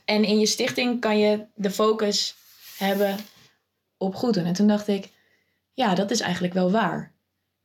[0.05, 2.35] En in je stichting kan je de focus
[2.77, 3.17] hebben
[3.97, 4.45] op goed doen.
[4.45, 5.09] En toen dacht ik,
[5.73, 7.13] ja, dat is eigenlijk wel waar.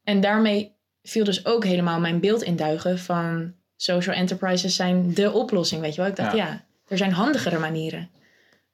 [0.04, 5.32] En daarmee viel dus ook helemaal mijn beeld in duigen van social enterprises zijn de
[5.32, 6.10] oplossing, weet je wel.
[6.10, 6.46] Ik dacht, Ja.
[6.46, 8.10] ja, Er zijn handigere manieren.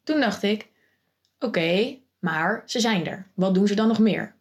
[0.03, 0.69] Toen dacht ik,
[1.38, 3.27] oké, maar ze zijn er.
[3.35, 4.35] Wat doen ze dan nog meer?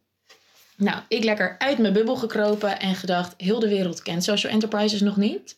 [0.78, 5.02] Nou, ik lekker uit mijn bubbel gekropen en gedacht, heel de wereld kent social enterprises
[5.02, 5.58] nog niet.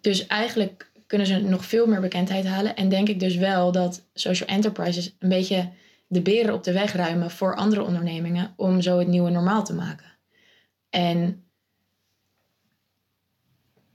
[0.00, 2.76] Dus eigenlijk kunnen ze nog veel meer bekendheid halen.
[2.76, 5.70] En denk ik dus wel dat social enterprises een beetje
[6.06, 9.74] de beren op de weg ruimen voor andere ondernemingen om zo het nieuwe normaal te
[9.74, 10.17] maken.
[10.98, 11.44] En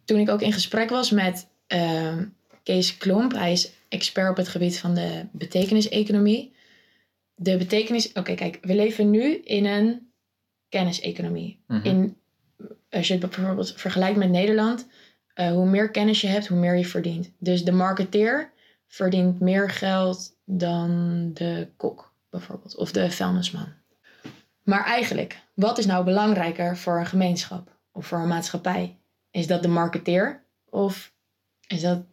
[0.05, 2.25] toen ik ook in gesprek was met ehm,
[2.63, 6.55] Kees Klomp, hij is expert op het gebied van de betekeniseconomie.
[7.35, 10.11] De betekenis, oké, kijk, we leven nu in een
[10.69, 11.59] kenniseconomie.
[11.67, 11.85] Mhm.
[11.85, 12.17] in,
[12.89, 14.87] als je het bijvoorbeeld vergelijkt met Nederland,
[15.33, 17.31] eh, hoe meer kennis je hebt, hoe meer je verdient.
[17.37, 18.51] Dus de marketeer
[18.87, 23.82] verdient meer geld dan de kok, bijvoorbeeld, of de vuilnisman.
[24.63, 28.97] Maar eigenlijk, wat is nou belangrijker voor een gemeenschap of voor een maatschappij?
[29.31, 31.13] Is dat de marketeer of
[31.67, 32.03] is dat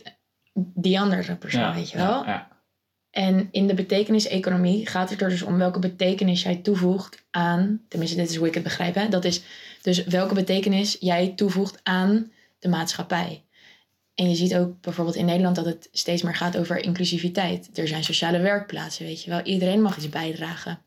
[0.55, 2.25] die andere persoon, Ja, weet je wel?
[2.25, 2.49] Ja, ja.
[3.11, 8.17] En in de betekeniseconomie gaat het er dus om welke betekenis jij toevoegt aan, tenminste
[8.17, 9.09] dit is hoe ik het begrijp, hè?
[9.09, 9.43] dat is
[9.83, 13.45] dus welke betekenis jij toevoegt aan de maatschappij.
[14.15, 17.79] En je ziet ook bijvoorbeeld in Nederland dat het steeds meer gaat over inclusiviteit.
[17.79, 19.41] Er zijn sociale werkplaatsen, weet je wel.
[19.41, 20.79] Iedereen mag iets bijdragen.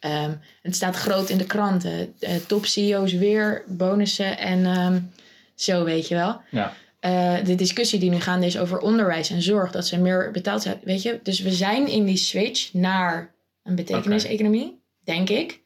[0.00, 2.14] Ehm, het staat groot in de kranten.
[2.18, 5.00] Eh, top CEO's weer bonussen en ehm,
[5.54, 6.40] zo, weet je wel.
[6.50, 6.74] Ja.
[7.00, 10.62] Eh, de discussie die nu gaande is over onderwijs en zorg, dat ze meer betaald
[10.62, 11.20] zijn, weet je.
[11.22, 15.60] Dus we zijn in die switch naar een betekeniseconomie, denk ik.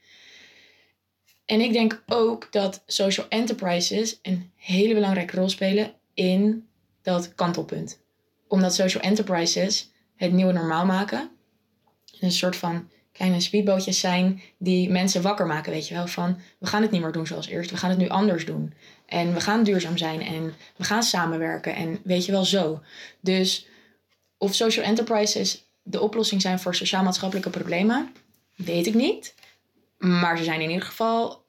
[1.45, 6.67] En ik denk ook dat social enterprises een hele belangrijke rol spelen in
[7.03, 8.01] dat kantelpunt.
[8.49, 11.31] Omdat social enterprises het nieuwe normaal maken.
[12.21, 16.07] Een soort van kleine speedbootjes zijn die mensen wakker maken, weet je wel.
[16.07, 18.75] Van, we gaan het niet meer doen zoals eerst, we gaan het nu anders doen.
[19.07, 22.83] En we gaan duurzaam zijn en we gaan samenwerken en weet je wel zo.
[23.21, 23.67] Dus
[24.39, 28.13] of social enterprises de oplossing zijn voor sociaal-maatschappelijke problemen,
[28.55, 29.35] weet ik niet.
[29.99, 31.45] Maar ze zijn in ieder geval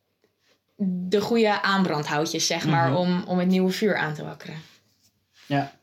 [0.77, 2.97] de goede aanbrandhoutjes, zeg maar, Mhm.
[2.97, 4.55] om, om het nieuwe vuur aan te wakkeren.
[5.45, 5.75] Ja.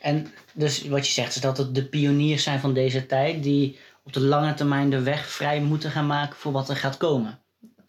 [0.00, 3.78] En dus wat je zegt is dat het de pioniers zijn van deze tijd die
[4.04, 7.38] op de lange termijn de weg vrij moeten gaan maken voor wat er gaat komen.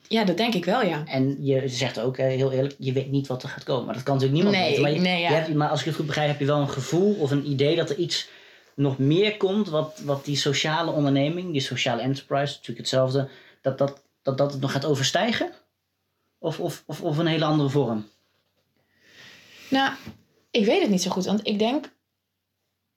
[0.08, 1.04] Ja, dat denk ik wel, ja.
[1.06, 3.94] En je zegt ook heel eerlijk, je weet niet wat er gaat komen.
[3.94, 4.82] Dat kan natuurlijk niemand Nee, weten.
[4.82, 5.30] Maar, je, nee, ja.
[5.30, 7.50] je hebt, maar als ik het goed begrijp, heb je wel een gevoel of een
[7.50, 8.30] idee dat er iets
[8.76, 13.30] nog meer komt wat, wat die sociale onderneming, die sociale enterprise, natuurlijk hetzelfde,
[13.62, 15.52] dat dat, dat, dat het nog gaat overstijgen?
[16.40, 18.08] Of, of, of, of een hele andere vorm?
[19.70, 19.94] Nou,
[20.52, 21.26] ik weet het niet zo goed.
[21.26, 21.94] Want ik denk...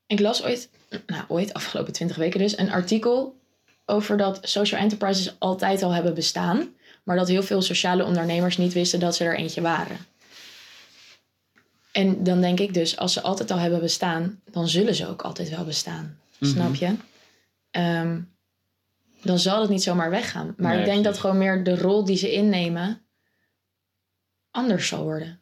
[0.08, 0.70] Ik las ooit,
[1.06, 3.36] nou ooit, afgelopen twintig weken dus, een artikel
[3.86, 6.68] over dat social enterprises altijd al hebben bestaan.
[7.02, 9.96] Maar dat heel veel sociale ondernemers niet wisten dat ze er eentje waren.
[11.92, 15.22] En dan denk ik dus, als ze altijd al hebben bestaan, dan zullen ze ook
[15.22, 16.18] altijd wel bestaan.
[16.38, 16.50] Mhm.
[16.50, 16.94] Snap je?
[17.70, 18.20] Ehm,
[19.22, 20.54] dan zal het niet zomaar weggaan.
[20.56, 23.02] Maar Nee, ik denk dat gewoon meer de rol die ze innemen
[24.50, 25.40] anders zal worden.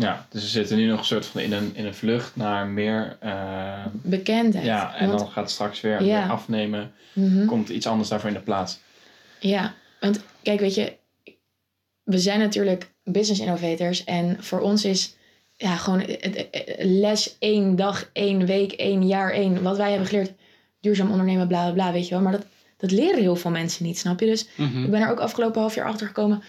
[0.00, 2.66] Ja, dus we zitten nu nog een soort van in een, in een vlucht naar
[2.66, 3.16] meer.
[3.20, 4.64] eh, Bekendheid.
[4.64, 6.22] ja, en Want- dan gaat het straks weer, Ja.
[6.22, 6.92] weer afnemen.
[7.12, 7.46] Mhm.
[7.46, 8.78] Komt iets anders daarvoor in de plaats.
[9.40, 10.92] Ja, want kijk, weet je,
[12.02, 15.14] we zijn natuurlijk business innovators en voor ons is
[15.56, 16.04] ja, gewoon
[16.78, 19.62] les één dag, één week, één jaar, één.
[19.62, 20.32] Wat wij hebben geleerd,
[20.80, 22.22] duurzaam ondernemen, bla bla bla, weet je wel.
[22.22, 22.44] Maar dat,
[22.76, 24.26] dat leren heel veel mensen niet, snap je?
[24.26, 24.84] Dus Mhm.
[24.84, 26.42] ik ben er ook afgelopen half jaar achter gekomen.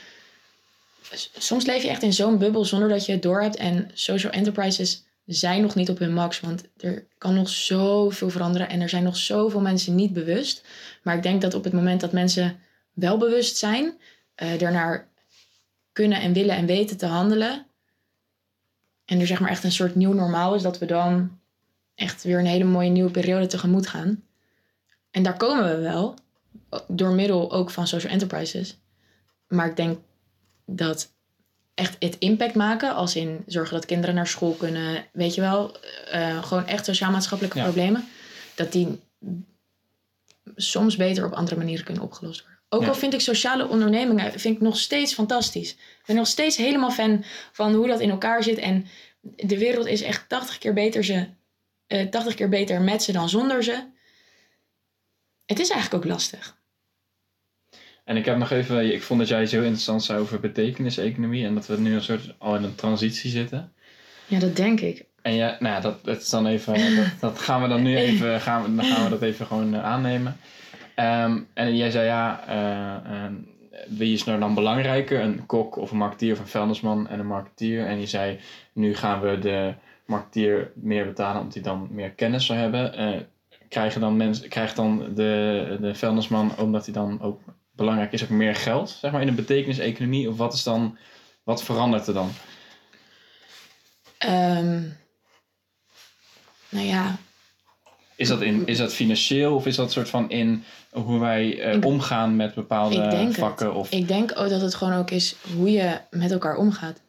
[1.38, 3.56] Soms leef je echt in zo'n bubbel zonder dat je het doorhebt.
[3.56, 6.40] En social enterprises zijn nog niet op hun max.
[6.40, 8.70] Want er kan nog zoveel veranderen.
[8.70, 10.66] En er zijn nog zoveel mensen niet bewust.
[11.04, 12.60] Maar ik denk dat op het moment dat mensen
[12.94, 13.94] wel bewust zijn.
[14.36, 15.10] eh ernaar
[15.94, 17.66] kunnen en willen en weten te handelen.
[19.06, 20.62] En er zeg maar echt een soort nieuw normaal is.
[20.62, 21.40] Dat we dan
[21.96, 24.24] echt weer een hele mooie nieuwe periode tegemoet gaan.
[25.12, 26.16] En daar komen we wel
[26.88, 28.78] door middel ook van social enterprises.
[29.48, 30.00] Maar ik denk
[30.76, 31.12] dat
[31.74, 35.76] echt het impact maken, als in zorgen dat kinderen naar school kunnen, weet je wel,
[36.12, 37.64] eh, gewoon echt sociaal-maatschappelijke Ja.
[37.64, 38.08] problemen,
[38.56, 39.00] dat die
[40.56, 42.60] soms beter op andere manieren kunnen opgelost worden.
[42.70, 42.88] Ook Ja.
[42.88, 45.72] al vind ik sociale ondernemingen vind ik nog steeds fantastisch.
[45.72, 48.58] Ik ben nog steeds helemaal fan van hoe dat in elkaar zit.
[48.58, 48.88] En
[49.22, 51.28] de wereld is echt 80 keer beter, ze,
[51.88, 53.84] eh 80 keer beter met ze dan zonder ze.
[55.46, 56.58] Het is eigenlijk ook lastig.
[58.12, 61.46] En ik heb nog even, ik vond dat jij iets heel interessant zei over betekeniseconomie.
[61.46, 63.72] En dat we nu een soort al in een transitie zitten.
[64.26, 65.06] Ja, dat denk ik.
[65.22, 67.98] En ja, nou ja, dat, dat is dan even, dat, dat gaan we dan nu
[68.08, 70.38] even, gaan we, dan gaan we dat even gewoon eh, aannemen.
[70.96, 73.32] Ehm, en jij zei ja, eh, eh,
[73.88, 75.22] wie is nou dan belangrijker?
[75.22, 77.86] Een kok of een marketeer of een vuilnisman en een marketeer.
[77.86, 78.40] En je zei,
[78.74, 79.74] nu gaan we de
[80.06, 82.94] marketeer meer betalen omdat hij dan meer kennis zou hebben.
[83.70, 87.40] Krijgen dan mensen, krijgt dan de, de vuilnisman, omdat hij dan ook
[87.72, 90.30] belangrijk is, ook meer geld, zeg maar, in een betekenis-economie?
[90.30, 90.98] Of wat is dan,
[91.44, 92.32] wat verandert er dan?
[94.18, 94.82] Ehm,
[96.70, 97.18] nou ja,
[98.16, 101.86] Is dat, in, is dat financieel of is dat soort van in hoe wij eh,
[101.86, 103.36] omgaan met bepaalde het.
[103.36, 103.74] vakken?
[103.74, 107.02] Of, ik denk ook dat het gewoon ook is hoe je met elkaar omgaat.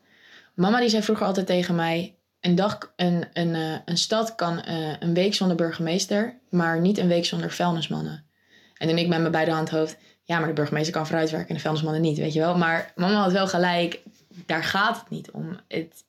[0.54, 2.16] Mama die zei vroeger altijd tegen mij...
[2.40, 6.40] Een, dag, een, een, eh, een stad kan eh, een week zonder burgemeester...
[6.50, 8.24] maar niet een week zonder vuilnismannen.
[8.74, 9.96] En toen ik met mijn beide handhoofd...
[10.22, 12.56] ja, maar de burgemeester kan vooruitwerken en de vuilnismannen niet, weet je wel.
[12.56, 14.00] Maar mama had wel gelijk,
[14.46, 15.60] daar gaat het niet om.
[15.68, 16.04] Het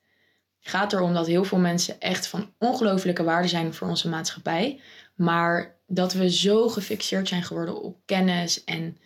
[0.59, 4.79] gaat erom dat heel veel mensen echt van ongelofelijke waarde zijn voor onze maatschappij...
[5.15, 8.97] maar dat we zo gefixeerd zijn geworden op kennis en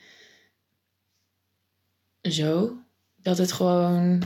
[2.22, 2.78] zo,
[3.16, 4.24] dat het gewoon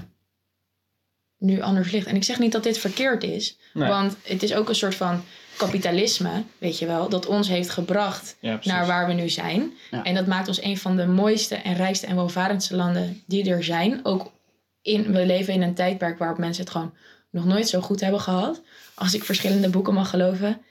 [1.37, 2.07] nu anders ligt.
[2.07, 3.89] En ik zeg niet dat dit verkeerd is, Nee.
[3.89, 5.23] want het is ook een soort van
[5.65, 9.73] kapitalisme, weet je wel, dat ons heeft gebracht ja, naar waar we nu zijn.
[9.91, 10.03] Ja.
[10.03, 13.63] En dat maakt ons een van de mooiste en rijkste en welvarendste landen die er
[13.63, 14.05] zijn.
[14.05, 14.31] Ook
[14.81, 16.93] in, we leven in een tijdperk waarop mensen het gewoon
[17.29, 18.61] nog nooit zo goed hebben gehad.
[18.93, 20.61] Als ik verschillende boeken mag geloven.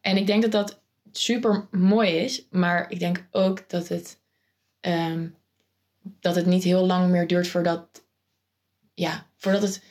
[0.00, 0.80] En ik denk dat dat
[1.12, 2.46] super mooi is.
[2.50, 4.18] Maar ik denk ook dat het,
[4.80, 5.26] ehm,
[6.20, 8.04] dat het niet heel lang meer duurt voordat.
[8.94, 9.82] Ja, voordat het.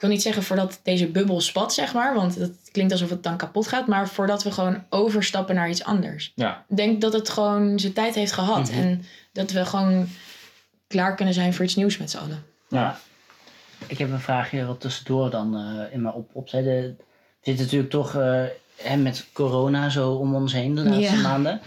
[0.00, 2.14] Ik wil niet zeggen voordat deze bubbel spat, zeg maar.
[2.14, 3.86] Want dat klinkt alsof het dan kapot gaat.
[3.86, 6.32] Maar voordat we gewoon overstappen naar iets anders.
[6.34, 8.70] Ja, Ik denk dat het gewoon zijn tijd heeft gehad.
[8.70, 8.80] Mhm.
[8.80, 10.08] En dat we gewoon
[10.86, 12.44] klaar kunnen zijn voor iets nieuws met z'n allen.
[12.68, 12.98] ja.
[13.86, 16.64] Ik heb een vraagje wat tussendoor dan eh, in mijn op opzet.
[16.64, 16.94] We
[17.42, 18.42] zitten natuurlijk toch eh,
[18.76, 21.20] hè, met corona zo om ons heen de laatste Ja.
[21.22, 21.60] maanden.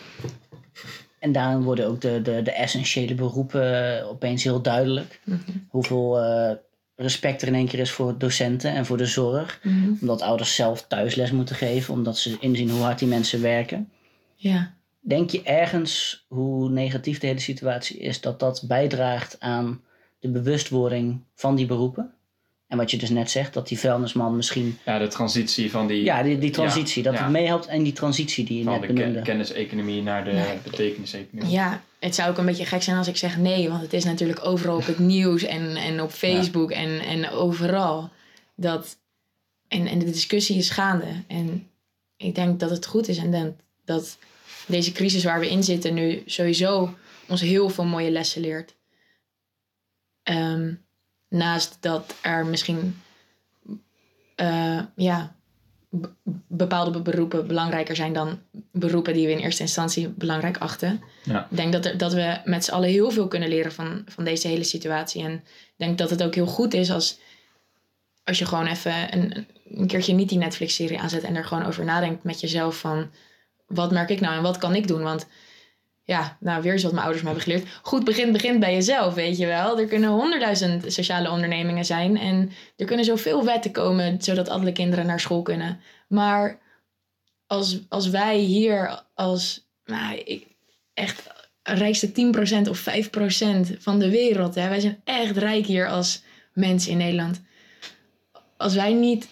[1.20, 5.20] En daarin worden ook de, de, de essentiële beroepen eh, opeens heel duidelijk.
[5.24, 5.40] Mhm.
[5.70, 6.52] Hoeveel eh,
[6.96, 9.62] respect er in één keer is voor docenten en voor de zorg.
[10.02, 13.92] Omdat ouders zelf thuisles moeten geven, omdat ze inzien hoe hard die mensen werken.
[14.36, 14.74] Ja.
[15.00, 19.82] Denk je ergens hoe negatief de hele situatie is, dat dat bijdraagt aan
[20.20, 22.14] de bewustwording van die beroepen?
[22.74, 24.78] En wat je dus net zegt, dat die vuilnisman misschien.
[24.86, 27.04] ja, de transitie van die, Ja, die, die transitie.
[27.04, 27.22] dat ja.
[27.24, 29.22] het meehelpt in die transitie die je van net de ke- benoemde.
[29.22, 30.58] kenniseconomie naar de Nee.
[30.64, 31.52] betekenis-economie.
[31.52, 33.70] ja, het zou ook een beetje gek zijn als ik zeg nee.
[33.70, 38.10] Want het is natuurlijk overal op het nieuws en, en op Facebook en, en overal.
[38.56, 38.98] Dat,
[39.68, 41.06] en, en de discussie is gaande.
[41.28, 41.68] En
[42.18, 43.56] ik denk dat het goed is en denk
[43.86, 44.18] dat
[44.66, 46.96] deze crisis waar we in zitten nu sowieso
[47.28, 48.76] ons heel veel mooie lessen leert.
[50.24, 50.74] Ehm,
[51.34, 53.02] naast dat er misschien
[54.36, 55.36] eh, ja,
[56.48, 58.40] bepaalde be- beroepen belangrijker zijn dan
[58.72, 61.02] beroepen die we in eerste instantie belangrijk achten.
[61.24, 61.48] Ja.
[61.50, 64.24] Ik denk dat, er, dat we met z'n allen heel veel kunnen leren van, van
[64.24, 65.24] deze hele situatie.
[65.24, 67.20] En ik denk dat het ook heel goed is als,
[68.24, 71.86] als je gewoon even een, een keertje niet die Netflix-serie aanzet en er gewoon over
[71.86, 73.12] nadenkt met jezelf van
[73.68, 75.04] wat merk ik nou en wat kan ik doen?
[75.04, 75.28] Want
[76.06, 77.80] ja, nou weer eens wat mijn ouders me hebben geleerd.
[77.82, 79.80] Goed begint begint bij jezelf, weet je wel.
[79.80, 85.06] Er kunnen honderdduizend sociale ondernemingen zijn en er kunnen zoveel wetten komen zodat alle kinderen
[85.06, 85.80] naar school kunnen.
[86.08, 86.60] Maar
[87.48, 90.48] als, als wij hier als nou, ik,
[90.94, 91.24] echt
[91.64, 92.12] rijkste
[92.66, 96.98] 10% of 5% van de wereld, hè, wij zijn echt rijk hier als mensen in
[96.98, 97.42] Nederland.
[98.58, 99.28] Als wij niet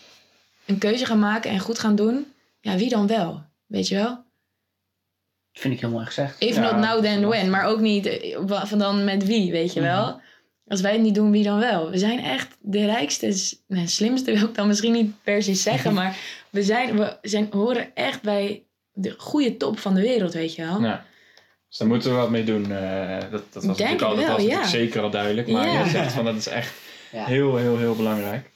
[0.66, 2.26] een keuze gaan maken en goed gaan doen,
[2.62, 3.44] ja, wie dan wel?
[3.66, 4.24] Weet je wel?
[5.62, 6.36] Vind ik heel mooi gezegd.
[6.42, 9.74] Even Ja, not now then when, maar ook niet eh, van dan met wie, weet
[9.74, 10.22] je wel?
[10.68, 11.90] Als wij het niet doen, wie dan wel?
[11.90, 16.18] We zijn echt de rijkste, slimste wil ik dan misschien niet per se zeggen, maar
[16.50, 20.66] we, zijn, we zijn, horen echt bij de goede top van de wereld, weet je
[20.66, 20.82] wel?
[20.82, 21.06] Ja.
[21.70, 22.72] Dus daar moeten we wat mee doen.
[22.72, 24.50] eh, dat, dat was, Denk natuurlijk, al, ik dat wel, was ja.
[24.56, 25.48] natuurlijk zeker al duidelijk.
[25.48, 25.84] Maar Ja.
[25.84, 26.74] je zegt van dat is echt
[27.12, 27.26] Ja.
[27.26, 28.50] heel, heel, heel belangrijk.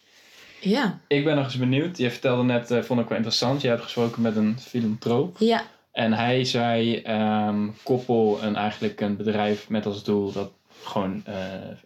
[0.60, 1.98] Ja, Ik ben nog eens benieuwd.
[1.98, 3.62] Je vertelde net, eh, vond ik wel interessant.
[3.62, 5.36] Je hebt gesproken met een filantroop.
[5.40, 5.64] ja,
[5.96, 10.52] En hij zei, ehm, koppel een, eigenlijk een bedrijf met als doel dat
[10.84, 11.36] gewoon eh,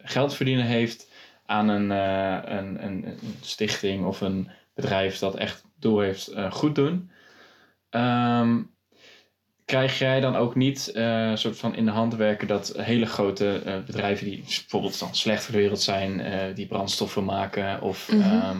[0.01, 1.07] geld verdienen heeft
[1.45, 6.51] aan een, eh, een, een, een stichting of een bedrijf dat echt doel heeft eh,
[6.51, 7.11] goed doen.
[7.89, 8.61] Ehm,
[9.65, 13.81] krijg jij dan ook niet eh soort van in de hand werken dat hele grote
[13.85, 16.21] bedrijven die bijvoorbeeld dan slecht voor de wereld zijn,
[16.55, 18.21] die brandstoffen maken of Mhm.
[18.21, 18.57] ehm,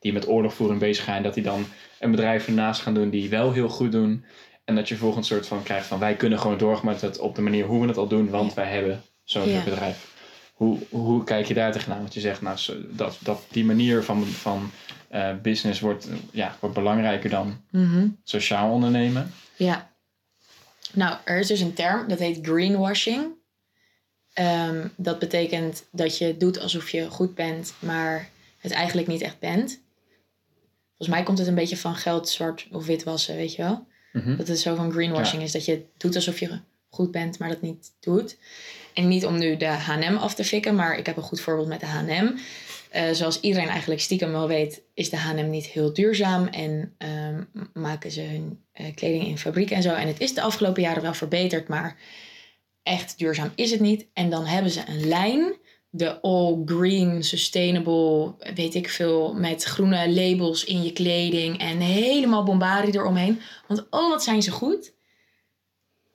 [0.00, 1.64] die met oorlogvoering bezig zijn, dat die dan
[2.00, 4.24] een bedrijf ernaast gaan doen die wel heel goed doen.
[4.64, 7.34] En dat je volgens soort van krijgt van wij kunnen gewoon doorgaan met het op
[7.34, 9.64] de manier hoe we het al doen, want wij hebben zo'n Ja.
[9.64, 10.12] bedrijf.
[10.54, 11.98] Hoe, hoe kijk je daar tegenaan?
[12.00, 12.58] Want je zegt nou,
[12.90, 14.70] dat, dat die manier van, van
[15.08, 19.32] eh, business wordt, eh, ja, wordt belangrijker dan mhm, sociaal ondernemen.
[19.56, 19.92] ja.
[20.92, 23.32] Nou, er is dus een term, dat heet greenwashing.
[24.32, 29.38] Ehm, dat betekent dat je doet alsof je goed bent, maar het eigenlijk niet echt
[29.38, 29.80] bent.
[30.96, 33.86] volgens mij komt het een beetje van geld zwart of wit wassen, weet je wel.
[34.14, 34.36] Mhm.
[34.36, 35.52] Dat het zo van greenwashing is.
[35.52, 36.58] Dat je doet alsof je
[36.88, 38.36] goed bent, maar dat niet doet.
[38.94, 41.68] En niet om nu de H&M af te fikken, maar ik heb een goed voorbeeld
[41.68, 42.36] met de H&M.
[42.90, 46.46] Eh, zoals iedereen eigenlijk stiekem wel weet, is de H&M niet heel duurzaam.
[46.46, 47.42] En ehm,
[47.72, 49.94] maken ze hun eh, kleding in fabrieken en zo.
[49.94, 51.96] En het is de afgelopen jaren wel verbeterd, maar
[52.82, 54.06] echt duurzaam is het niet.
[54.12, 55.54] En dan hebben ze een lijn,
[55.96, 62.42] de all green, sustainable, weet ik veel, met groene labels in je kleding en helemaal
[62.42, 63.40] bombardie eromheen.
[63.68, 64.92] Want oh, wat zijn ze goed.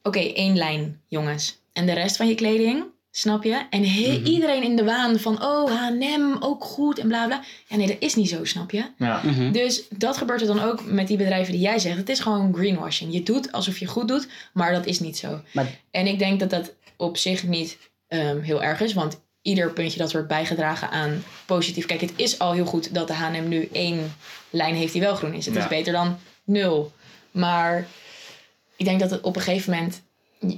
[0.03, 1.57] Oké, één lijn, jongens.
[1.73, 3.65] En de rest van je kleding, snap je?
[3.69, 4.25] En he- Mhm.
[4.25, 7.43] iedereen in de waan van, oh, H&M, ook goed en bla bla.
[7.67, 8.83] Ja, nee, dat is niet zo, snap je?
[8.97, 9.21] Ja.
[9.23, 9.51] Mhm.
[9.51, 11.97] Dus dat gebeurt er dan ook met die bedrijven die jij zegt.
[11.97, 13.13] Het is gewoon greenwashing.
[13.13, 15.41] Je doet alsof je goed doet, maar dat is niet zo.
[15.53, 17.77] Maar- En ik denk dat dat op zich niet
[18.07, 21.85] ehm, heel erg is, want ieder puntje dat wordt bijgedragen aan positief.
[21.85, 24.13] Kijk, het is al heel goed dat de H&M nu één
[24.49, 25.45] lijn heeft die wel groen is.
[25.45, 25.61] Het Ja.
[25.61, 26.91] is beter dan nul.
[27.31, 27.87] Maar
[28.75, 30.01] ik denk dat het op een gegeven moment...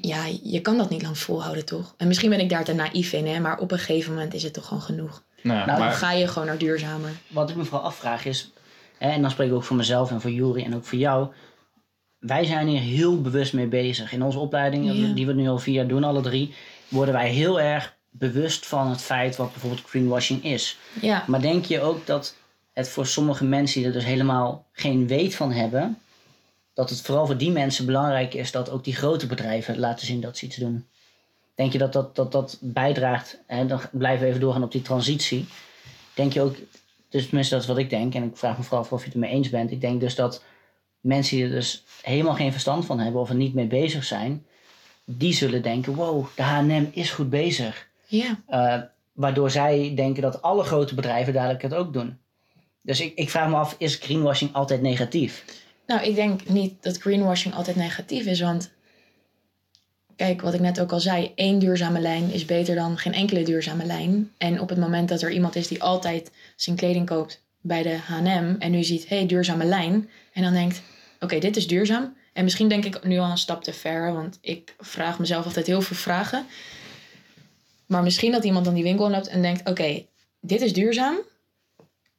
[0.01, 1.93] Ja, je kan dat niet lang volhouden, toch?
[1.97, 3.39] En misschien ben ik daar te naïef in, hè?
[3.39, 5.23] Maar op een gegeven moment is het toch gewoon genoeg.
[5.41, 7.11] Nou, Nou, Dan maar, ga je gewoon naar duurzamer.
[7.27, 8.51] Wat ik me vooral afvraag is,
[8.97, 11.27] hè, en dan spreek ik ook voor mezelf en voor Juri en ook voor jou.
[12.19, 14.11] Wij zijn hier heel bewust mee bezig.
[14.13, 15.13] In onze opleiding, Ja.
[15.13, 16.53] die we nu al vier jaar doen, alle drie,
[16.87, 20.77] worden wij heel erg bewust van het feit wat bijvoorbeeld greenwashing is.
[21.01, 22.35] Ja, Maar denk je ook dat
[22.73, 25.99] het voor sommige mensen die er dus helemaal geen weet van hebben,
[26.73, 30.21] dat het vooral voor die mensen belangrijk is dat ook die grote bedrijven laten zien
[30.21, 30.85] dat ze iets doen?
[31.55, 34.81] Denk je dat dat, dat, dat bijdraagt, en dan blijven we even doorgaan op die
[34.81, 35.45] transitie.
[36.13, 36.55] Denk je ook,
[37.09, 39.13] dus tenminste dat is wat ik denk, en ik vraag me vooral of je het
[39.13, 39.71] ermee eens bent.
[39.71, 40.43] Ik denk dus dat
[40.99, 44.45] mensen die er dus helemaal geen verstand van hebben of er niet mee bezig zijn,
[45.05, 47.89] die zullen denken, wow, de H&M is goed bezig.
[48.11, 48.39] Ja.
[48.49, 48.81] Uh,
[49.13, 52.17] waardoor zij denken dat alle grote bedrijven dadelijk het ook doen.
[52.81, 55.45] Dus ik, ik vraag me af, is greenwashing altijd negatief?
[55.87, 58.71] Nou, ik denk niet dat greenwashing altijd negatief is, want
[60.15, 63.43] kijk, wat ik net ook al zei, één duurzame lijn is beter dan geen enkele
[63.43, 64.31] duurzame lijn.
[64.37, 67.97] En op het moment dat er iemand is die altijd zijn kleding koopt bij de
[67.97, 70.81] H&M en nu ziet, hé, hey, duurzame lijn, en dan denkt,
[71.19, 72.15] oké, dit is duurzaam.
[72.33, 75.67] En misschien denk ik nu al een stap te ver, want ik vraag mezelf altijd
[75.67, 76.45] heel veel vragen.
[77.91, 80.05] Maar misschien dat iemand dan die winkel loopt en denkt, oké,
[80.39, 81.17] dit is duurzaam,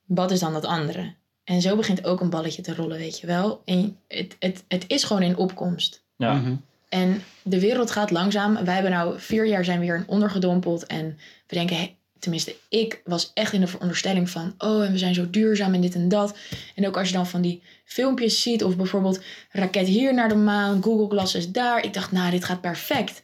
[0.04, 1.14] wat is dan dat andere?
[1.44, 3.62] En zo begint ook een balletje te rollen, weet je wel.
[3.64, 6.02] En het, het, het is gewoon in opkomst.
[6.16, 6.34] ja.
[6.34, 6.54] Mhm.
[6.88, 8.64] En de wereld gaat langzaam.
[8.64, 10.86] Wij hebben nou vier jaar zijn we hier ondergedompeld.
[10.86, 14.54] En we denken, tenminste, ik was echt in de veronderstelling van...
[14.58, 16.36] oh, en we zijn zo duurzaam en dit en dat.
[16.74, 18.64] En ook als je dan van die filmpjes ziet...
[18.64, 19.20] of bijvoorbeeld
[19.50, 21.84] raket hier naar de maan, Google Glasses daar.
[21.84, 23.22] Ik dacht, nou, dit gaat perfect.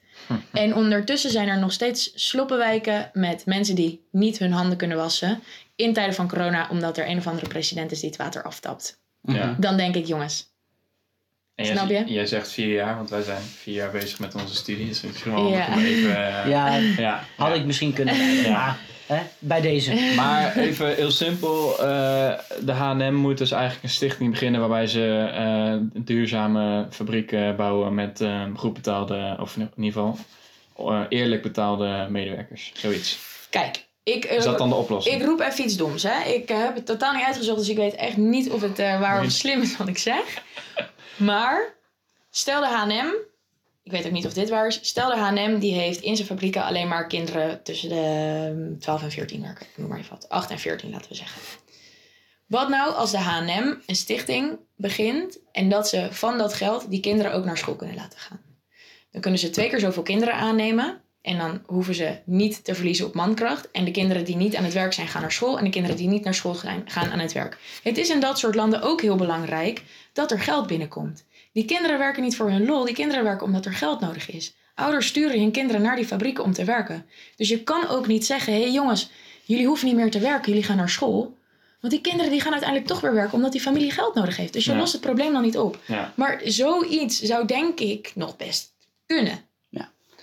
[0.53, 5.43] En ondertussen zijn er nog steeds sloppenwijken met mensen die niet hun handen kunnen wassen.
[5.77, 9.01] In tijden van corona, omdat er een of andere president is die het water aftapt.
[9.23, 9.57] Ja.
[9.59, 10.53] Dan denk ik, jongens,
[11.55, 12.05] En jij, Snap je?
[12.07, 14.87] Jij zegt vier jaar, want wij zijn vier jaar bezig met onze studie.
[14.87, 15.37] Dus Ja.
[15.37, 16.11] om even...
[16.11, 17.55] eh, Ja, ja, had ja.
[17.55, 18.17] ik misschien kunnen.
[18.43, 18.77] Ja.
[19.09, 19.95] Maar hè, bij deze.
[20.17, 21.79] Maar even heel simpel.
[21.79, 27.95] eh, de H&M moet dus eigenlijk een stichting beginnen waarbij ze eh, duurzame fabrieken bouwen
[27.95, 30.19] met eh, goed betaalde, of in ieder geval
[31.09, 32.73] eerlijk betaalde medewerkers.
[32.75, 33.19] Zoiets.
[33.51, 35.21] kijk, ik, Is dat dan de oplossing?
[35.21, 36.03] ik roep even iets doms.
[36.03, 36.29] Hè?
[36.29, 39.25] Ik heb het totaal niet uitgezocht, dus ik weet echt niet of het eh, waar
[39.25, 40.43] of slim is wat ik zeg.
[41.17, 41.75] Maar
[42.31, 43.15] stel de H&M,
[43.89, 44.79] ik weet ook niet of dit waar is.
[44.83, 49.03] Stel de H&M die heeft in zijn fabrieken alleen maar kinderen tussen de eh, 12
[49.03, 49.67] en 14 werken.
[49.77, 50.29] Noem maar even wat.
[50.29, 51.41] 8 en 14 laten we zeggen.
[52.47, 57.01] Wat nou als de H&M een stichting begint en dat ze van dat geld die
[57.01, 58.41] kinderen ook naar school kunnen laten gaan?
[59.11, 63.07] Dan kunnen ze twee keer zoveel kinderen aannemen en dan hoeven ze niet te verliezen
[63.07, 63.71] op mankracht.
[63.71, 65.59] En de kinderen die niet aan het werk zijn, gaan naar school.
[65.59, 67.59] En de kinderen die niet naar school gaan, gaan aan het werk.
[67.83, 69.83] Het is in dat soort landen ook heel belangrijk
[70.13, 71.25] dat er geld binnenkomt.
[71.59, 74.55] Die kinderen werken niet voor hun lol, die kinderen werken omdat er geld nodig is.
[74.75, 77.07] Ouders sturen hun kinderen naar die fabrieken om te werken.
[77.37, 79.11] Dus je kan ook niet zeggen: hé hey jongens,
[79.45, 81.37] jullie hoeven niet meer te werken, jullie gaan naar school.
[81.81, 84.53] Want die kinderen die gaan uiteindelijk toch weer werken omdat die familie geld nodig heeft.
[84.53, 84.79] Dus je Ja.
[84.79, 85.79] lost het probleem dan niet op.
[85.87, 86.13] Ja.
[86.17, 88.73] Maar zoiets zou denk ik nog best
[89.07, 89.39] kunnen.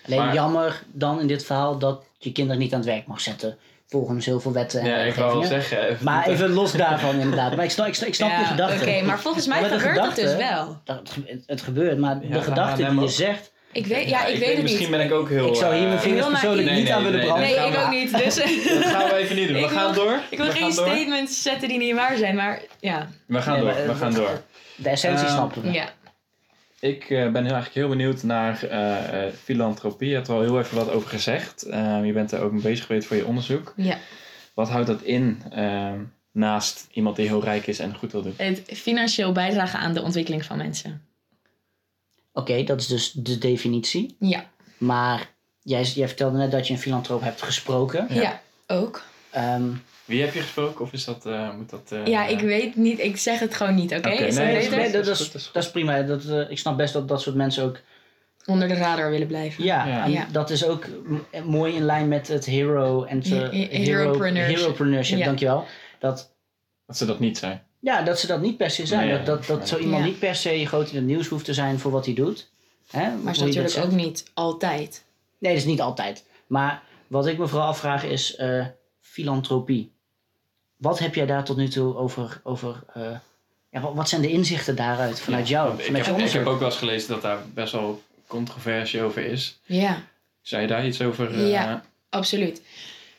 [0.06, 3.22] Alleen Maar- jammer dan in dit verhaal dat je kinderen niet aan het werk mag
[3.22, 3.58] zetten.
[3.96, 5.88] Volgens heel veel wetten en ja, ik wou zeggen.
[5.89, 7.56] Even Maar even los daarvan inderdaad.
[7.56, 8.76] Maar ik snap, ik snap, ik snap je gedachte.
[8.89, 10.82] Oké, maar volgens mij Maar gebeurt dat dus gedachte- wel.
[10.84, 11.02] Dat,
[11.46, 13.10] het, gebeurt, maar Ja, de gedachte die je ook.
[13.10, 13.52] zegt...
[13.72, 14.98] Ik weet, ja, ik, weet het Misschien niet.
[14.98, 15.48] ben ik ook heel...
[15.48, 17.58] Ik zou hier mijn eh, vingers Heel persoonlijk niet aan Nee, willen nee, branden.
[17.62, 18.18] Nee, ik ook niet.
[18.24, 19.62] Dus Dat gaan we even niet doen.
[19.62, 20.20] We gaan wil- door.
[20.30, 20.72] ik wil we geen door.
[20.72, 23.08] statements zetten die niet waar zijn, maar ja.
[23.28, 23.88] We gaan Nee, door.
[23.88, 24.41] We gaan door.
[24.76, 25.72] De essentie Ehm, snappen we.
[25.72, 25.86] ja.
[26.86, 30.10] Ik eh, ben heel, eigenlijk heel benieuwd naar eh, eh, filantropie.
[30.10, 31.64] Je hebt er al heel even wat over gezegd.
[31.64, 33.74] Ehm, je bent er ook mee bezig geweest voor je onderzoek.
[33.76, 33.98] Ja.
[34.54, 35.42] Wat houdt dat in?
[35.52, 36.00] Ehm,
[36.32, 38.34] naast iemand die heel rijk is en goed wil doen?
[38.38, 41.02] Het financieel bijdragen aan de ontwikkeling van mensen.
[42.34, 44.16] Oké, dat is dus de definitie.
[44.20, 45.30] Ja, Maar
[45.62, 48.08] jij, jij vertelde net dat je een filantroop hebt gesproken.
[48.10, 48.22] Ja.
[48.22, 48.42] ja.
[48.68, 49.04] ook.
[49.30, 49.70] Ehm,
[50.06, 51.91] Wie heb je gesproken of is dat, eh, moet dat...
[51.91, 52.99] eh, ja, ik weet niet.
[52.99, 54.08] Ik zeg het gewoon niet, oké?
[54.08, 54.78] Nee, dat is beter?
[54.78, 55.53] nee, dat, Dat is is, goed, dat is goed.
[55.53, 56.01] dat is prima.
[56.01, 57.80] Dat, eh, ik snap best dat dat soort mensen ook...
[58.45, 59.64] Onder de radar willen blijven.
[59.64, 60.03] Ja, Ja.
[60.03, 60.28] en Ja.
[60.32, 64.58] dat is ook m- mooi in lijn met het hero en He- heropreneurship.
[64.58, 65.26] heropreneurship, Ja.
[65.26, 65.66] dankjewel.
[65.99, 66.36] Dat,
[66.86, 67.64] Dat ze dat niet zijn.
[67.80, 69.08] ja, dat ze dat niet per se zijn.
[69.08, 70.10] Nee, dat dat, dat zo iemand Ja.
[70.10, 72.49] niet per se groot in het nieuws hoeft te zijn voor wat hij doet.
[72.91, 75.03] Hè, Maar hoe is natuurlijk ook niet altijd.
[75.39, 76.26] Nee, dat is niet altijd.
[76.47, 78.66] Maar wat ik me vooral afvraag is eh,
[79.01, 79.91] filantropie.
[80.86, 82.42] Wat heb jij daar tot nu toe over...
[82.44, 83.18] over eh,
[83.70, 85.68] ja, wat, zijn de inzichten daaruit vanuit jou?
[85.68, 85.80] Want
[86.20, 89.60] Ik heb ook wel eens gelezen dat daar best wel controversie over is.
[89.64, 90.04] Ja.
[90.42, 91.34] Zou je daar iets over...
[91.34, 91.84] eh, Ja.
[92.10, 92.62] Absoluut.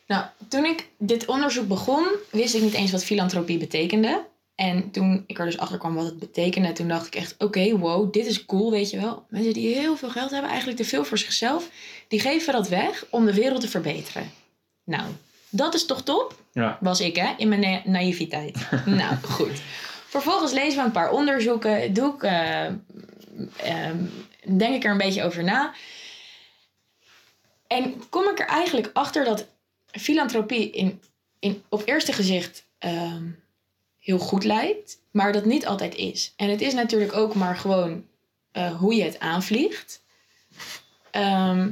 [0.06, 4.24] Nou, toen ik dit onderzoek begon, wist ik niet eens wat filantropie betekende.
[4.54, 7.78] En toen ik er dus achter kwam wat het betekende, toen dacht ik echt: oké,
[7.78, 9.24] wow, dit is cool, weet je wel.
[9.28, 11.68] Mensen die heel veel geld hebben, eigenlijk te veel voor zichzelf,
[12.08, 14.30] die geven dat weg om de wereld te verbeteren.
[14.84, 15.04] Nou,
[15.56, 16.34] dat is toch top?
[16.52, 16.78] Ja.
[16.80, 18.68] Was ik, hè, in mijn na- naïviteit.
[18.84, 19.60] nou, goed.
[20.06, 22.64] Vervolgens lezen we een paar onderzoeken, doe ik, eh,
[23.56, 24.04] ehm,
[24.56, 25.74] denk ik er een beetje over na.
[27.66, 29.46] En kom ik er eigenlijk achter dat
[29.90, 31.00] filantropie in,
[31.38, 33.24] in, op eerste gezicht ehm,
[33.98, 36.32] heel goed lijkt, maar dat niet altijd is.
[36.36, 38.04] En het is natuurlijk ook maar gewoon
[38.52, 40.02] eh, hoe je het aanvliegt.
[41.10, 41.70] Ehm,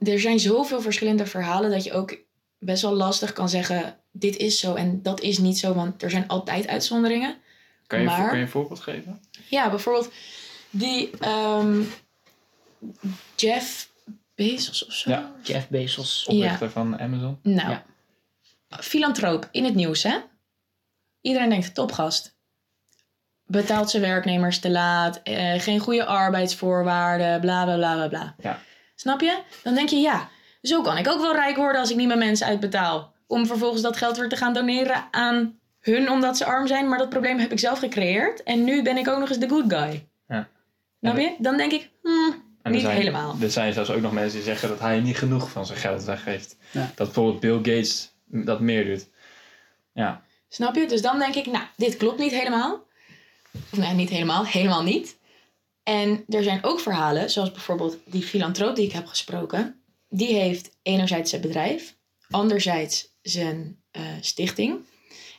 [0.00, 2.16] er zijn zoveel verschillende verhalen dat je ook
[2.58, 6.10] best wel lastig kan zeggen: dit is zo en dat is niet zo, want er
[6.10, 7.36] zijn altijd uitzonderingen.
[7.86, 9.20] Kan, je, Maar- kan je een voorbeeld geven?
[9.48, 10.12] Ja, bijvoorbeeld
[10.70, 11.82] die ehm,
[13.36, 13.90] Jeff
[14.34, 15.10] Bezos of zo.
[15.10, 15.32] Ja.
[15.42, 16.26] Jeff Bezos.
[16.26, 17.38] Oprichter van Amazon.
[17.42, 17.84] Nou, Ja.
[18.80, 20.18] filantroop in het nieuws, hè?
[21.20, 22.38] Iedereen denkt topgast.
[23.46, 28.34] Betaalt zijn werknemers te laat, eh, geen goede arbeidsvoorwaarden, bla bla bla bla bla.
[28.42, 28.60] Ja.
[29.00, 29.38] Snap je?
[29.62, 30.28] Dan denk je, ja,
[30.62, 33.12] zo kan ik ook wel rijk worden als ik niet mijn mensen uitbetaal.
[33.26, 36.88] Om vervolgens dat geld weer te gaan doneren aan hun omdat ze arm zijn.
[36.88, 38.42] Maar dat probleem heb ik zelf gecreëerd.
[38.42, 40.06] En nu ben ik ook nog eens de good guy.
[40.28, 40.48] Ja.
[41.00, 41.34] Snap je?
[41.38, 43.36] Dan denk ik, hmm, En niet er zijn, helemaal.
[43.40, 46.04] Er zijn zelfs ook nog mensen die zeggen dat hij niet genoeg van zijn geld
[46.04, 46.56] weggeeft.
[46.70, 46.80] Ja.
[46.94, 49.08] Dat bijvoorbeeld Bill Gates dat meer doet.
[49.92, 50.22] Ja.
[50.48, 50.86] Snap je?
[50.86, 52.84] Dus dan denk ik, nou, dit klopt niet helemaal.
[53.72, 54.46] Of nee, niet helemaal.
[54.46, 55.18] Helemaal niet.
[55.90, 59.82] En er zijn ook verhalen, zoals bijvoorbeeld die filantroop die ik heb gesproken.
[60.08, 61.96] Die heeft enerzijds zijn bedrijf,
[62.28, 64.78] anderzijds zijn eh, stichting.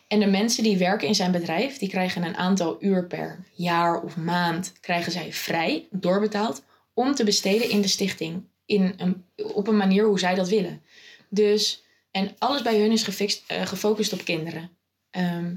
[0.08, 4.02] En de mensen die werken in zijn bedrijf, die krijgen een aantal uur per jaar
[4.02, 8.44] of maand, krijgen zij vrij, doorbetaald, om te besteden in de stichting.
[8.66, 10.82] In een, op een manier hoe zij dat willen.
[11.28, 14.70] Dus, en alles bij hun is gefixt, eh, gefocust op kinderen.
[15.10, 15.54] Ehm,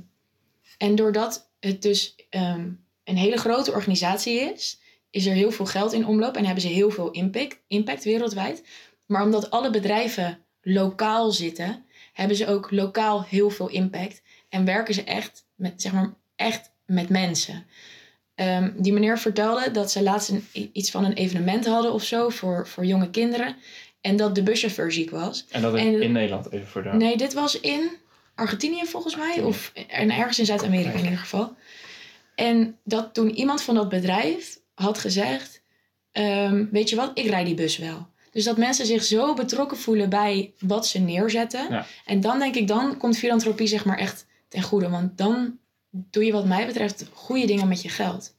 [0.77, 2.69] en doordat het dus ehm,
[3.03, 4.83] een hele grote organisatie is,
[5.15, 8.63] is er heel veel geld in omloop en hebben ze heel veel impact, impact wereldwijd.
[9.05, 14.93] Maar omdat alle bedrijven lokaal zitten, hebben ze ook lokaal heel veel impact en werken
[14.93, 17.65] ze echt met, zeg maar, echt met mensen.
[18.35, 22.29] Ehm, die meneer vertelde dat ze laatst een, iets van een evenement hadden of zo
[22.29, 23.55] voor, voor jonge kinderen.
[24.01, 25.45] En dat de buschauffeur ziek was.
[25.49, 26.89] En dat En- in Nederland even voor de...
[26.89, 27.91] Nee, dit was in
[28.35, 29.25] Argentinië volgens mij.
[29.25, 29.49] Argentinië.
[29.49, 31.55] Of en ergens in Zuid-Amerika in ieder geval.
[32.35, 35.61] En dat toen iemand van dat bedrijf had gezegd...
[36.11, 38.07] ehm, weet je wat, ik rijd die bus wel.
[38.31, 41.69] Dus dat mensen zich zo betrokken voelen bij wat ze neerzetten.
[41.69, 41.85] Ja.
[42.05, 44.89] En dan denk ik, dan komt filantropie zeg maar echt ten goede.
[44.89, 45.57] Want dan
[45.89, 48.35] doe je wat mij betreft goede dingen met je geld.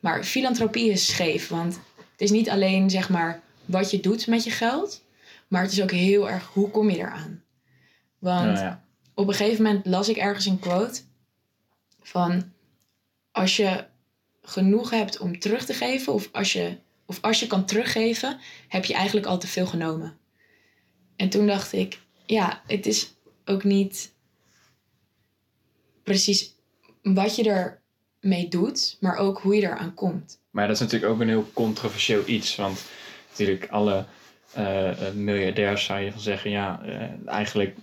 [0.00, 1.48] Maar filantropie is scheef.
[1.48, 5.04] Want het is niet alleen zeg maar wat je doet met je geld.
[5.48, 7.42] Maar het is ook heel erg hoe kom je eraan.
[8.18, 8.84] Want Ja, ja.
[9.14, 11.00] op een gegeven moment las ik ergens een quote
[12.02, 12.52] van
[13.30, 13.84] als je
[14.42, 16.76] genoeg hebt om terug te geven of als je,
[17.06, 18.38] of als je kan teruggeven,
[18.68, 20.18] heb je eigenlijk al te veel genomen.
[21.16, 23.14] En toen dacht ik, ja, het is
[23.44, 24.12] ook niet
[26.02, 26.54] precies
[27.02, 27.78] wat je
[28.20, 30.40] ermee doet, maar ook hoe je eraan komt.
[30.50, 32.56] Maar dat is natuurlijk ook een heel controversieel iets.
[32.56, 32.84] Want
[33.28, 34.04] natuurlijk alle
[34.52, 36.50] eh, eh, miljardairs zou je van zeggen...
[36.50, 37.76] Ja, eh, eigenlijk,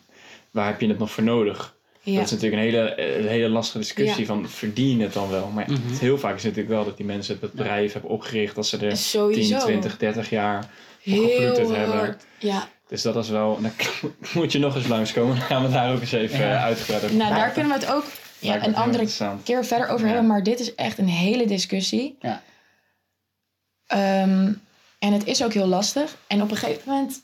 [0.51, 1.76] waar heb je het nog voor nodig?
[2.11, 4.25] Ja, Dat is natuurlijk een hele, eh, een hele lastige discussie Ja.
[4.25, 5.47] van verdien het dan wel?
[5.47, 5.95] Maar Mhm.
[5.99, 8.55] heel vaak is het natuurlijk wel dat die mensen het bedrijf hebben opgericht.
[8.55, 9.59] Dat ze er 10, sowieso.
[9.59, 10.69] 20, 30 jaar
[11.01, 12.17] geploeterd hebben.
[12.39, 13.59] Ja, Dus dat is wel...
[13.61, 13.71] Dan
[14.33, 15.35] moet je nog eens langskomen.
[15.35, 16.51] Dan gaan we daar ook eens even Ja.
[16.55, 18.05] eh, uitgebreid over nou daar kunnen we het ook
[18.39, 19.07] ja, een andere
[19.43, 20.11] keer verder over Ja.
[20.11, 22.17] hebben, maar dit is echt een hele discussie.
[22.19, 22.41] Ja.
[23.87, 24.53] Ehm,
[24.99, 26.15] en het is ook heel lastig.
[26.27, 27.21] En op een gegeven moment,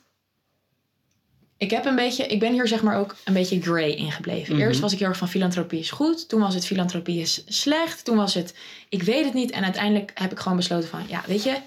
[1.64, 4.56] Ik heb een beetje, ik ben hier zeg maar ook een beetje grey in gebleven.
[4.56, 4.64] Mhm.
[4.64, 6.30] Eerst was ik heel erg van filantropie is goed.
[6.30, 8.06] Toen was het filantropie is slecht.
[8.06, 8.56] Toen was het,
[8.90, 9.52] ik weet het niet.
[9.52, 11.58] En uiteindelijk heb ik gewoon besloten van, ja, weet je,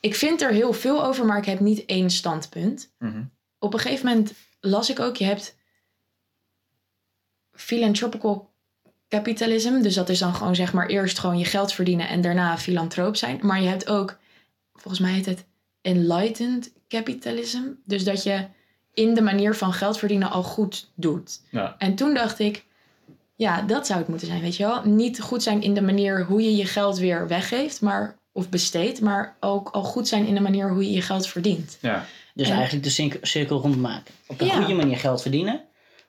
[0.00, 2.92] ik vind er heel veel over, maar ik heb niet één standpunt.
[2.98, 3.22] Mhm.
[3.58, 5.56] Op een gegeven moment las ik ook, je hebt
[7.52, 8.50] philanthropical
[9.08, 9.80] capitalism.
[9.80, 13.16] Dus dat is dan gewoon zeg maar eerst gewoon je geld verdienen en daarna filantroop
[13.16, 13.38] zijn.
[13.42, 14.18] Maar je hebt ook,
[14.72, 15.44] volgens mij heet het
[15.80, 17.62] enlightened capitalism.
[17.84, 18.46] Dus dat je
[18.94, 21.40] in de manier van geld verdienen al goed doet.
[21.50, 21.74] Ja.
[21.78, 22.64] En toen dacht ik,
[23.36, 24.84] ja, dat zou het moeten zijn, weet je wel.
[24.84, 29.00] Niet goed zijn in de manier hoe je je geld weer weggeeft, maar, of besteedt.
[29.00, 31.78] Maar ook al goed zijn in de manier hoe je je geld verdient.
[31.80, 32.06] Ja.
[32.34, 34.14] Dus En- eigenlijk de cir- cirkel rondmaken.
[34.26, 34.54] Op een Ja.
[34.56, 35.60] goede manier geld verdienen.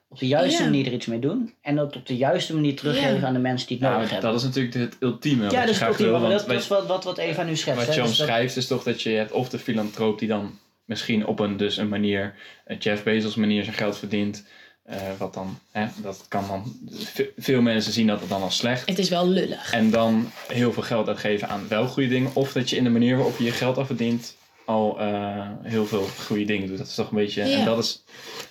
[0.08, 0.68] Op de juiste Ja.
[0.68, 1.54] manier er iets mee doen.
[1.60, 3.26] En dat op de juiste manier teruggeven Ja.
[3.26, 4.30] aan de mensen die het nodig hebben.
[4.30, 5.42] dat is natuurlijk het ultieme.
[5.44, 7.18] ja, wat je dus graag ultiem, wil, maar want dat, dat is wat, wat, wat
[7.18, 7.78] Eva nu schetst.
[7.78, 8.00] Wat hè.
[8.02, 11.38] je Dus dat- is toch dat je hebt of de filantroop die dan misschien op
[11.40, 12.34] een, dus een manier,
[12.66, 14.44] een Jeff Bezos manier zijn geld verdient.
[14.82, 18.56] eh, wat dan, hè, dat kan dan, ve- veel mensen zien dat het dan als
[18.56, 18.88] slecht.
[18.88, 19.72] Het is wel lullig.
[19.72, 22.30] En dan heel veel geld uitgeven aan wel goede dingen.
[22.34, 26.06] Of dat je in de manier waarop je je geld afverdient al eh, heel veel
[26.26, 26.78] goede dingen doet.
[26.78, 27.58] Dat is toch een beetje, Ja.
[27.58, 28.02] en dat is,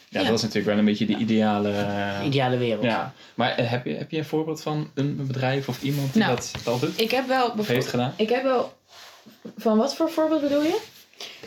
[0.10, 0.26] ja, Ja.
[0.28, 1.72] dat is natuurlijk wel een beetje de ideale...
[1.72, 2.84] eh, ideale wereld.
[2.84, 6.22] ja, maar eh, heb je, heb je een voorbeeld van een bedrijf of iemand die
[6.22, 7.00] Nou, dat al doet?
[7.02, 8.14] Ik heb wel heeft gedaan?
[8.18, 8.74] Ik heb wel.
[9.58, 10.80] Van wat voor voorbeeld bedoel je?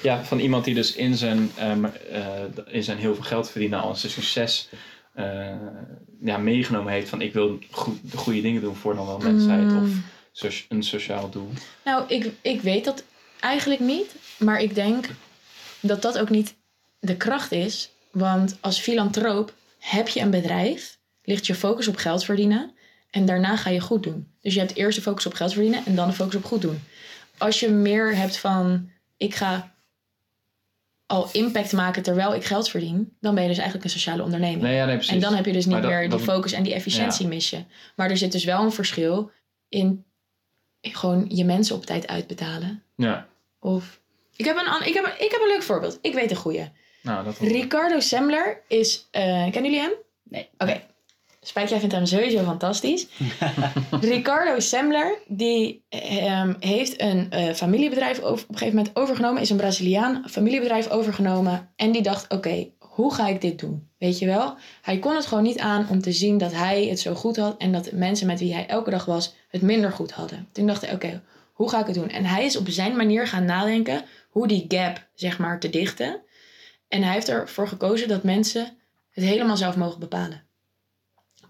[0.02, 2.24] Ja, van iemand die dus in zijn, ehm, eh,
[2.66, 4.68] in zijn heel veel geld verdienen al zijn succes
[5.14, 5.56] eh,
[6.20, 9.62] ja, meegenomen heeft van ik wil goed, de goede dingen doen voor dan wel mensheid
[9.62, 10.04] Mm.
[10.42, 11.50] of een sociaal doel.
[11.84, 13.04] Nou, ik, ik weet dat
[13.40, 14.14] eigenlijk niet.
[14.36, 15.08] Maar ik denk
[15.80, 16.54] dat dat ook niet
[17.00, 17.90] de kracht is.
[18.10, 22.72] Want als filantroop heb je een bedrijf, ligt je focus op geld verdienen.
[23.10, 24.26] En daarna ga je goed doen.
[24.40, 26.62] Dus je hebt eerst de focus op geld verdienen en dan de focus op goed
[26.62, 26.82] doen.
[27.38, 29.72] Als je meer hebt van ik ga
[31.06, 34.62] al impact maken terwijl ik geld verdien, dan ben je dus eigenlijk een sociale onderneming.
[34.62, 35.14] Nee, ja, nee, precies.
[35.14, 37.50] En dan heb je dus niet dat- meer die dat- focus en die efficiëntie mis
[37.50, 37.64] je.
[37.96, 39.30] Maar er zit dus wel een verschil
[39.68, 40.04] in
[40.80, 42.82] gewoon je mensen op tijd uitbetalen.
[42.96, 43.26] Ja,
[43.60, 44.00] Of
[44.36, 45.98] ik heb een, ik heb een, ik heb een leuk voorbeeld.
[46.02, 46.68] Ik weet een goeie.
[47.02, 49.08] nou dat Ricardo Semler is.
[49.10, 49.92] eh, kennen jullie hem?
[50.22, 50.48] Nee.
[50.58, 50.82] Oké.
[51.46, 53.06] Spijk, jij vindt hem sowieso fantastisch.
[54.00, 59.42] Ricardo Semler, die ehm, heeft een eh, familiebedrijf op een gegeven moment overgenomen.
[59.42, 61.72] Is een Braziliaan, familiebedrijf overgenomen.
[61.76, 63.88] En die dacht, oké, hoe ga ik dit doen?
[63.98, 64.56] Weet je wel?
[64.82, 67.56] Hij kon het gewoon niet aan om te zien dat hij het zo goed had.
[67.56, 70.48] En dat de mensen met wie hij elke dag was, het minder goed hadden.
[70.52, 71.22] Toen dacht hij, oké,
[71.52, 72.10] hoe ga ik het doen?
[72.10, 76.20] En hij is op zijn manier gaan nadenken hoe die gap, zeg maar, te dichten.
[76.88, 78.76] En hij heeft ervoor gekozen dat mensen
[79.10, 80.43] het helemaal zelf mogen bepalen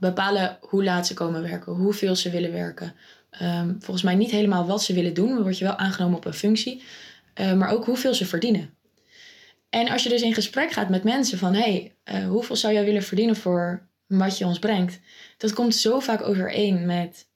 [0.00, 2.94] bepalen hoe laat ze komen werken, hoeveel ze willen werken.
[3.30, 6.24] Ehm, volgens mij niet helemaal wat ze willen doen, dan word je wel aangenomen op
[6.24, 6.82] een functie,
[7.34, 8.74] Eh, maar ook hoeveel ze verdienen.
[9.70, 12.84] En als je dus in gesprek gaat met mensen van, hey, eh, hoeveel zou jij
[12.84, 15.00] willen verdienen voor wat je ons brengt?
[15.36, 17.28] Dat komt zo vaak overeen met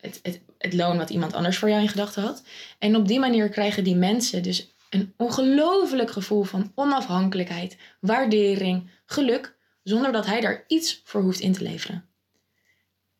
[0.00, 2.42] het, het, het loon wat iemand anders voor jou in gedachten had.
[2.78, 9.56] En op die manier krijgen die mensen dus een ongelooflijk gevoel van onafhankelijkheid, waardering, geluk,
[9.88, 12.08] zonder dat hij daar iets voor hoeft in te leveren.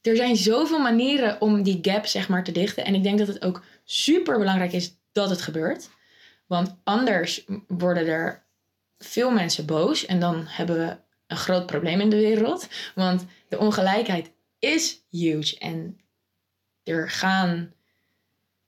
[0.01, 2.85] Er zijn zoveel manieren om die gap zeg maar te dichten.
[2.85, 5.89] En ik denk dat het ook super belangrijk is dat het gebeurt.
[6.47, 8.45] Want anders worden er
[8.99, 10.07] veel mensen boos.
[10.07, 10.97] En dan hebben we
[11.27, 12.69] een groot probleem in de wereld.
[12.95, 15.59] Want de ongelijkheid is huge.
[15.59, 16.01] En
[16.85, 17.73] er gaan...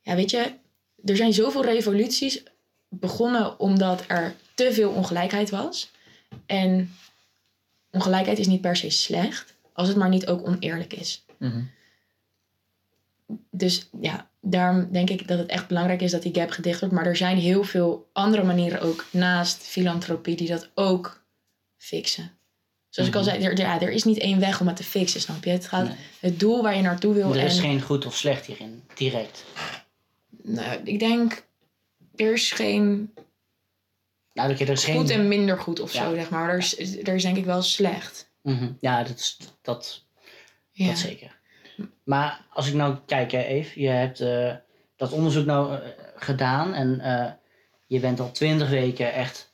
[0.01, 0.59] Ja, weet je...
[1.05, 2.43] Er zijn zoveel revoluties
[2.89, 5.91] begonnen omdat er te veel ongelijkheid was.
[6.47, 6.95] En
[7.91, 11.25] ongelijkheid is niet per se slecht, als het maar niet ook oneerlijk is.
[11.39, 11.63] Mhm.
[13.51, 16.95] Dus ja, daarom denk ik dat het echt belangrijk is dat die gap gedicht wordt.
[16.95, 21.23] Maar er zijn heel veel andere manieren ook naast filantropie die dat ook
[21.77, 22.31] fixen.
[22.89, 25.21] Zoals ik al zei, er, ja, er is niet één weg om het te fixen,
[25.21, 25.51] snap je?
[25.51, 25.97] Het gaat Nee.
[26.21, 27.35] het doel waar je naartoe wil.
[27.35, 29.45] Er is en, geen goed of slecht hierin, direct.
[30.43, 31.45] nou, ik denk,
[32.17, 33.15] er is geen
[34.33, 34.97] Nou, er is geen...
[34.97, 36.05] goed en minder goed of Ja.
[36.05, 36.49] zo, zeg maar.
[36.51, 38.31] Er is, er is denk ik wel slecht.
[38.43, 38.73] Mhm.
[38.81, 40.05] Ja, dat, is, dat,
[40.71, 40.87] Ja.
[40.87, 41.39] dat zeker.
[42.05, 44.55] Maar als ik nou kijk, hè, Eve, je hebt eh,
[44.97, 45.79] dat onderzoek nou eh,
[46.17, 47.33] gedaan en eh,
[47.87, 49.53] je bent al twintig weken echt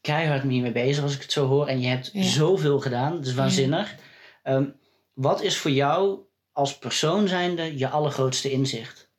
[0.00, 1.66] keihard hiermee bezig, als ik het zo hoor.
[1.66, 2.22] En je hebt Ja.
[2.22, 3.94] zoveel gedaan, dat is waanzinnig.
[4.42, 4.64] Ehm,
[5.12, 6.18] wat is voor jou
[6.52, 9.09] als persoon zijnde je allergrootste inzicht?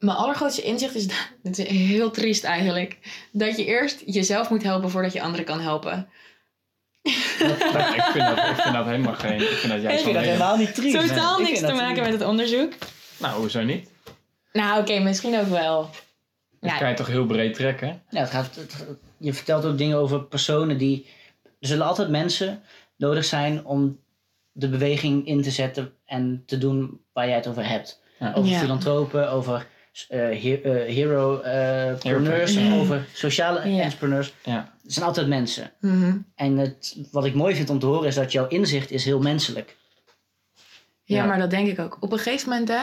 [0.00, 1.06] Mijn allergrootste inzicht is,
[1.42, 2.98] het is heel triest eigenlijk,
[3.32, 6.08] dat je eerst jezelf moet helpen voordat je anderen kan helpen.
[7.72, 9.40] Maar ik, vind dat, ik vind dat helemaal geen.
[9.40, 11.08] Ik vind dat juist wel heel- niet triest.
[11.08, 12.72] Totaal Ik niks vind te dat maken met het onderzoek.
[13.18, 13.90] Nou, hoezo niet?
[14.52, 15.90] Nou, oké, misschien ook wel.
[16.60, 16.78] Dat Ja.
[16.78, 18.02] kan je toch heel breed trekken?
[18.10, 18.86] Ja, het gaat, het-
[19.18, 21.06] je vertelt ook dingen over personen die.
[21.60, 22.62] Er zullen altijd mensen
[22.96, 23.98] nodig zijn om
[24.52, 28.00] de beweging in te zetten en te doen waar jij het over hebt.
[28.18, 28.32] Ja.
[28.34, 28.58] Over Ja.
[28.58, 29.66] filantropen, over
[30.88, 32.74] hero-preneurs, Ja.
[32.74, 34.32] over sociale entrepreneurs.
[34.44, 34.72] Ja.
[34.82, 35.72] Het zijn altijd mensen.
[35.80, 36.16] Mhm.
[36.34, 39.20] En het, wat ik mooi vind om te horen is dat jouw inzicht is heel
[39.20, 39.76] menselijk.
[41.04, 41.24] Ja, Ja.
[41.24, 41.96] maar dat denk ik ook.
[42.00, 42.80] Op een gegeven moment hè,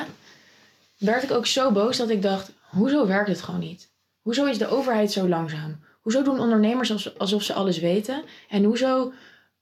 [0.98, 3.90] werd ik ook zo boos dat ik dacht: hoezo werkt het gewoon niet?
[4.22, 5.80] Hoezo is de overheid zo langzaam?
[6.02, 8.24] Hoezo doen ondernemers als- alsof ze alles weten?
[8.50, 9.14] En hoezo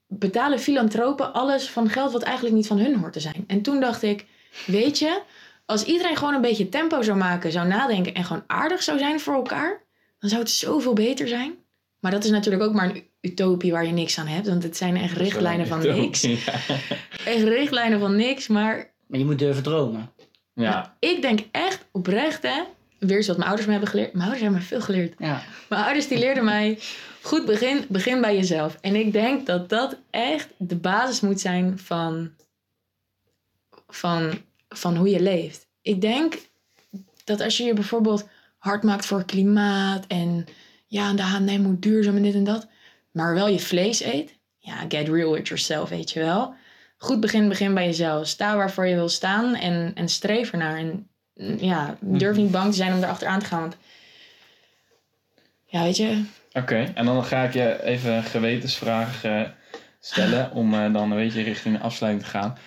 [0.08, 3.44] betalen filantropen alles van geld wat eigenlijk niet van hun hoort te zijn?
[3.48, 4.26] En toen dacht ik:
[4.66, 5.22] weet je,
[5.66, 9.20] als iedereen gewoon een beetje tempo zou maken, zou nadenken en gewoon aardig zou zijn
[9.20, 9.84] voor elkaar,
[10.20, 11.56] dan zou het zoveel beter zijn.
[12.00, 14.78] Maar dat is natuurlijk ook maar een utopie waar je niks aan hebt, want het
[14.78, 16.22] zijn echt richtlijnen van niks.
[16.22, 16.36] Ja.
[17.26, 20.12] Echt richtlijnen van niks, maar Maar je moet durven dromen.
[20.54, 20.96] ja.
[21.00, 22.64] ik denk echt oprecht, hè.
[23.00, 24.14] Weer eens wat mijn ouders me hebben geleerd.
[24.14, 25.14] Mijn ouders hebben me veel geleerd.
[25.18, 25.44] Ja.
[25.70, 26.80] Mijn ouders die leerden mij,
[27.22, 28.78] goed begin, begin bij jezelf.
[28.82, 32.32] En ik denk dat dat echt de basis moet zijn van,
[33.88, 34.34] van,
[34.70, 35.68] van hoe je leeft.
[35.82, 36.38] Ik denk
[37.24, 40.46] dat als je je bijvoorbeeld hard maakt voor klimaat en
[40.88, 42.68] ja, de H&M moet duurzaam en dit en dat,
[43.12, 46.54] maar wel je vlees eet, ja, get real with yourself, weet je wel.
[46.98, 48.28] Goed begin, begin bij jezelf.
[48.28, 50.78] Sta waarvoor je wil staan en, en streef ernaar.
[50.78, 53.62] En mm, ja, durf niet bang te zijn om erachteraan te gaan.
[53.62, 53.78] Want
[55.66, 56.24] ja, weet je,
[56.58, 59.24] Oké, en dan ga ik je even een gewetensvraag
[60.00, 62.58] stellen om eh, dan een beetje richting de afsluiting te gaan.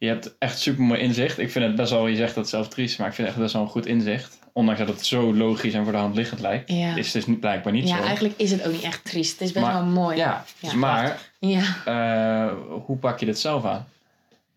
[0.00, 1.38] Je hebt echt super mooi inzicht.
[1.38, 3.44] Ik vind het best wel, je zegt dat zelf triest, maar ik vind het echt
[3.44, 4.38] best wel een goed inzicht.
[4.52, 6.96] Ondanks dat het zo logisch en voor de hand liggend lijkt, ja.
[6.96, 8.02] is het dus niet, blijkbaar niet ja, zo.
[8.02, 9.32] eigenlijk is het ook niet echt triest.
[9.32, 10.16] Het is best Maar- wel mooi.
[10.16, 11.62] Ja, Ja, maar Ja.
[11.84, 12.54] eh,
[12.86, 13.86] hoe pak je dit zelf aan?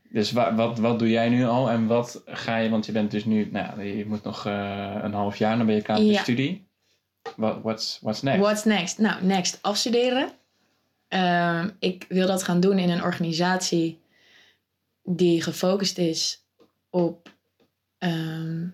[0.10, 3.12] Dus wa- wat, wat doe jij nu al en wat ga je, want je bent
[3.12, 5.98] dus nu, nou, ja, je moet nog eh, een half jaar, dan ben je klaar
[5.98, 6.22] met je Ja.
[6.22, 6.66] studie.
[7.36, 8.40] What, what's, what's next?
[8.42, 8.98] What's next?
[8.98, 10.30] Nou, next afstuderen.
[11.08, 14.02] Ehm, ik wil dat gaan doen in een organisatie
[15.04, 16.46] die gefocust is
[16.90, 17.32] op.
[17.98, 18.68] ehm,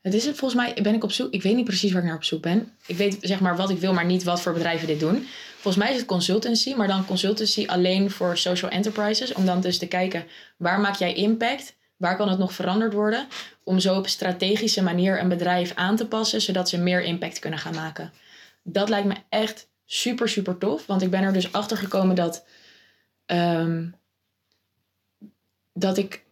[0.00, 1.32] het is het volgens mij, ben ik op zoek.
[1.32, 2.72] Ik weet niet precies waar ik naar op zoek ben.
[2.86, 5.26] Ik weet zeg maar wat ik wil, maar niet wat voor bedrijven dit doen.
[5.54, 9.32] Volgens mij is het consultancy, maar dan consultancy alleen voor social enterprises.
[9.32, 10.24] Om dan dus te kijken
[10.56, 11.76] waar maak jij impact?
[11.96, 13.26] Waar kan het nog veranderd worden?
[13.62, 17.58] Om zo op strategische manier een bedrijf aan te passen, zodat ze meer impact kunnen
[17.58, 18.12] gaan maken.
[18.62, 20.86] Dat lijkt me echt super, super tof.
[20.86, 22.44] Want ik ben er dus achter gekomen dat,
[23.26, 23.86] ehm,
[25.78, 26.26] dat ik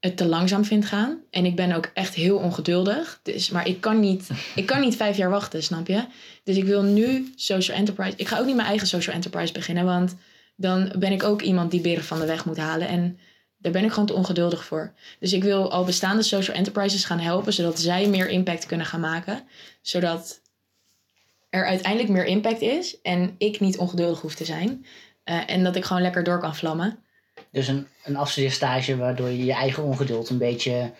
[0.00, 1.20] het te langzaam vind gaan.
[1.30, 3.20] En ik ben ook echt heel ongeduldig.
[3.22, 6.04] Dus, maar ik kan, niet, ik kan niet vijf jaar wachten, snap je?
[6.44, 8.16] Dus ik wil nu social enterprise.
[8.16, 9.84] Ik ga ook niet mijn eigen social enterprise beginnen.
[9.84, 10.16] Want
[10.56, 12.88] dan ben ik ook iemand die beren van de weg moet halen.
[12.88, 13.18] En
[13.58, 14.92] daar ben ik gewoon te ongeduldig voor.
[15.20, 17.52] Dus ik wil al bestaande social enterprises gaan helpen.
[17.52, 19.42] Zodat zij meer impact kunnen gaan maken.
[19.82, 20.40] Zodat
[21.50, 23.00] er uiteindelijk meer impact is.
[23.00, 24.86] En ik niet ongeduldig hoef te zijn.
[25.24, 26.98] Eh, en dat ik gewoon lekker door kan vlammen.
[27.52, 30.90] Dus een, een afstudeerstage waardoor je je eigen ongeduld een beetje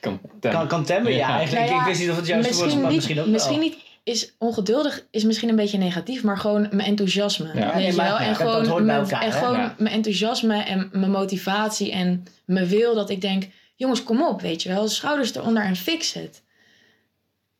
[0.00, 1.12] Kan, kan, kan temmen.
[1.12, 1.36] Ja, Ja.
[1.36, 1.66] eigenlijk.
[1.66, 3.58] Nou ja, ik wist niet of het woord was, misschien maar niet, misschien ook misschien
[3.58, 3.68] wel.
[3.68, 7.46] niet is ongeduldig is misschien een beetje negatief, maar gewoon mijn enthousiasme.
[7.46, 7.52] Ja.
[7.66, 8.14] Weet Nee, je maar- wel?
[8.14, 9.74] ja, en dat- dat gewoon, hoort bij mijn, elkaar, en gewoon Ja.
[9.78, 13.44] mijn enthousiasme en mijn motivatie en mijn wil dat ik denk,
[13.76, 16.42] jongens, kom op, weet je wel, schouders eronder en fix het.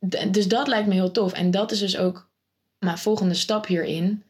[0.08, 1.32] D- dus dat lijkt me heel tof.
[1.32, 2.28] En dat is dus ook
[2.78, 4.22] mijn volgende stap hierin.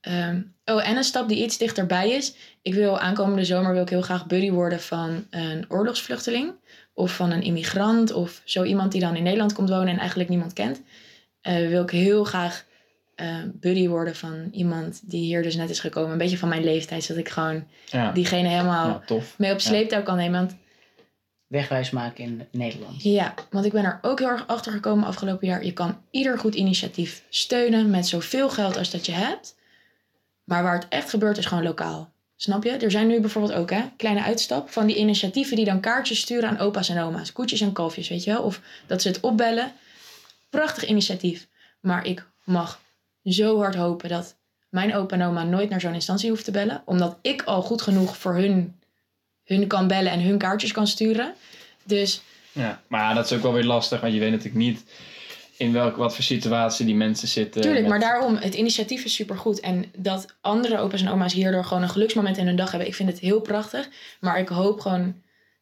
[0.00, 2.34] Ehm, oh, en een stap die iets dichterbij is.
[2.62, 6.52] Ik wil aankomende zomer wil ik heel graag buddy worden van een oorlogsvluchteling.
[6.94, 8.12] Of van een immigrant.
[8.12, 10.80] Of zo iemand die dan in Nederland komt wonen en eigenlijk niemand kent.
[11.40, 12.64] Eh, wil ik heel graag
[13.14, 16.12] eh, buddy worden van iemand die hier dus net is gekomen.
[16.12, 17.04] Een beetje van mijn leeftijd.
[17.04, 19.34] Zodat ik gewoon Ja, diegene helemaal ja, tof.
[19.38, 20.40] mee op sleeptouw kan nemen.
[20.40, 20.56] Want
[21.46, 23.02] Wegwijs maken in Nederland.
[23.02, 25.64] ja, want ik ben er ook heel erg achter gekomen afgelopen jaar.
[25.64, 29.56] Je kan ieder goed initiatief steunen met zoveel geld als dat je hebt.
[30.44, 32.12] Maar waar het echt gebeurt is gewoon lokaal.
[32.36, 32.70] Snap je?
[32.70, 36.48] Er zijn nu bijvoorbeeld ook, hè, kleine uitstap van die initiatieven die dan kaartjes sturen
[36.48, 37.32] aan opa's en oma's.
[37.32, 38.42] Koetjes en kalfjes, weet je wel?
[38.42, 39.72] Of dat ze het opbellen.
[40.50, 41.46] Prachtig initiatief.
[41.80, 42.80] Maar ik mag
[43.24, 44.36] zo hard hopen dat
[44.68, 46.82] mijn opa en oma nooit naar zo'n instantie hoeft te bellen.
[46.84, 48.80] Omdat ik al goed genoeg voor hun,
[49.44, 51.34] hun kan bellen en hun kaartjes kan sturen.
[51.84, 52.22] Dus
[52.52, 54.84] Ja, maar dat is ook wel weer lastig, want je weet natuurlijk niet
[55.56, 57.60] in welke, wat voor situatie die mensen zitten.
[57.60, 59.60] Tuurlijk, met- maar daarom, het initiatief is supergoed.
[59.60, 62.94] En dat andere opa's en oma's hierdoor gewoon een geluksmoment in hun dag hebben, ik
[62.94, 63.88] vind het heel prachtig.
[64.20, 65.14] Maar ik hoop gewoon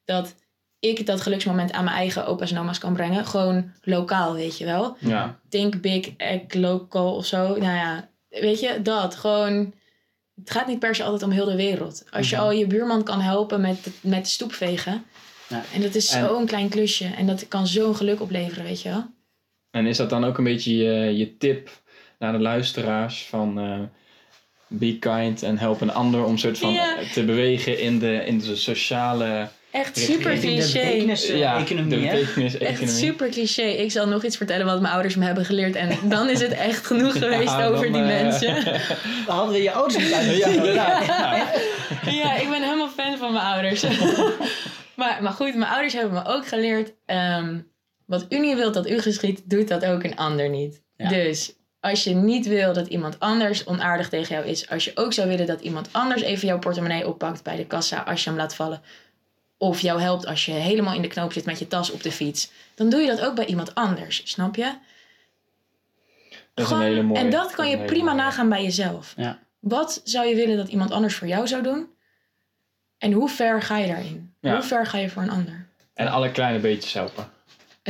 [0.04, 0.34] dat
[0.80, 3.26] ik dat geluksmoment aan mijn eigen opa's en oma's kan brengen.
[3.26, 4.96] Gewoon lokaal, weet je wel.
[4.98, 7.48] Ja, Think big, act local of zo.
[7.48, 9.14] Nou ja, weet je, dat.
[9.14, 9.72] Gewoon,
[10.34, 12.04] het gaat niet per se altijd om heel de wereld.
[12.10, 12.44] Als je Mhm.
[12.44, 15.04] al je buurman kan helpen met, met de stoep vegen.
[15.48, 15.62] Ja.
[15.74, 17.06] En dat is En- zo'n klein klusje.
[17.16, 19.04] En dat kan zo'n geluk opleveren, weet je wel.
[19.70, 21.70] En is dat dan ook een beetje je, je tip
[22.18, 23.78] naar de luisteraars van eh,
[24.66, 26.96] be kind en help een ander om soort van Ja.
[27.12, 30.72] te bewegen in de, in de sociale Echt super de cliché.
[30.72, 30.86] de hè?
[30.86, 32.58] betekenis-economie.
[32.66, 33.62] Echt super cliché.
[33.62, 35.74] Ik zal nog iets vertellen wat mijn ouders me hebben geleerd.
[35.76, 38.54] En dan is het echt genoeg geweest Ja, over dan, die eh, mensen.
[39.26, 40.64] We hadden we je ouders niet.
[40.74, 41.02] Ja,
[42.10, 43.84] ja, ik ben helemaal fan van mijn ouders.
[45.00, 46.92] maar, maar goed, mijn ouders hebben me ook geleerd...
[47.06, 47.58] ehm,
[48.10, 50.82] wat u niet wilt dat u geschiet, doet dat ook een ander niet.
[50.96, 51.08] Ja.
[51.08, 54.68] Dus als je niet wil dat iemand anders onaardig tegen jou is...
[54.68, 58.00] als je ook zou willen dat iemand anders even jouw portemonnee oppakt bij de kassa...
[58.00, 58.82] als je hem laat vallen...
[59.58, 62.12] of jou helpt als je helemaal in de knoop zit met je tas op de
[62.12, 62.50] fiets...
[62.74, 64.62] dan doe je dat ook bij iemand anders, snap je?
[64.62, 64.72] Dat
[66.30, 67.20] is een Gewoon- hele mooie.
[67.20, 68.24] en dat kan je prima mooie.
[68.24, 69.14] nagaan bij jezelf.
[69.16, 69.38] Ja.
[69.58, 71.86] Wat zou je willen dat iemand anders voor jou zou doen?
[72.98, 74.34] En hoe ver ga je daarin?
[74.40, 74.52] Ja.
[74.52, 75.66] Hoe ver ga je voor een ander?
[75.94, 77.30] En alle kleine beetjes helpen.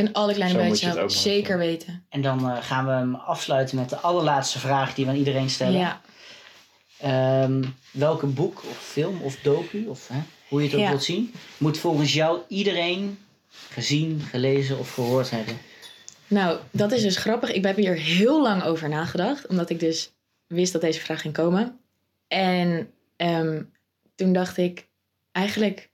[0.06, 0.96] En alle kleine helpen.
[0.96, 1.66] nog Zeker doen.
[1.66, 2.04] weten.
[2.08, 5.50] En dan eh, gaan we hem afsluiten met de allerlaatste vraag die we aan iedereen
[5.50, 5.78] stellen.
[5.80, 6.00] Ja.
[6.98, 10.88] Ehm, welke boek of film of docu, of hè, hoe je het ook Ja.
[10.88, 13.18] wilt zien, moet volgens jou iedereen
[13.70, 15.58] gezien, gelezen of gehoord hebben?
[16.28, 17.52] Nou, dat is dus grappig.
[17.52, 19.46] Ik heb hier heel lang over nagedacht.
[19.46, 20.12] Omdat ik dus
[20.46, 21.78] wist dat deze vraag ging komen.
[22.28, 23.62] En ehm,
[24.14, 24.86] toen dacht ik
[25.32, 25.90] eigenlijk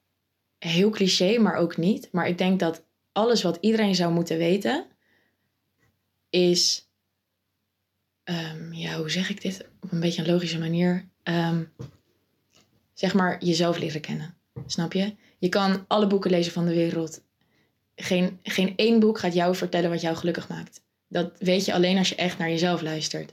[0.59, 2.09] heel cliché, maar ook niet.
[2.13, 2.83] Maar ik denk dat
[3.17, 4.87] alles wat iedereen zou moeten weten
[6.31, 6.89] is...
[8.25, 9.67] ehm, ja, hoe zeg ik dit?
[9.81, 11.09] Op een beetje een logische manier.
[11.23, 11.63] Ehm,
[12.95, 14.35] zeg maar jezelf leren kennen.
[14.67, 15.15] Snap je?
[15.39, 17.23] Je kan alle boeken lezen van de wereld
[17.97, 20.83] geen, geen één boek gaat jou vertellen wat jou gelukkig maakt.
[21.09, 23.33] Dat weet je alleen als je echt naar jezelf luistert.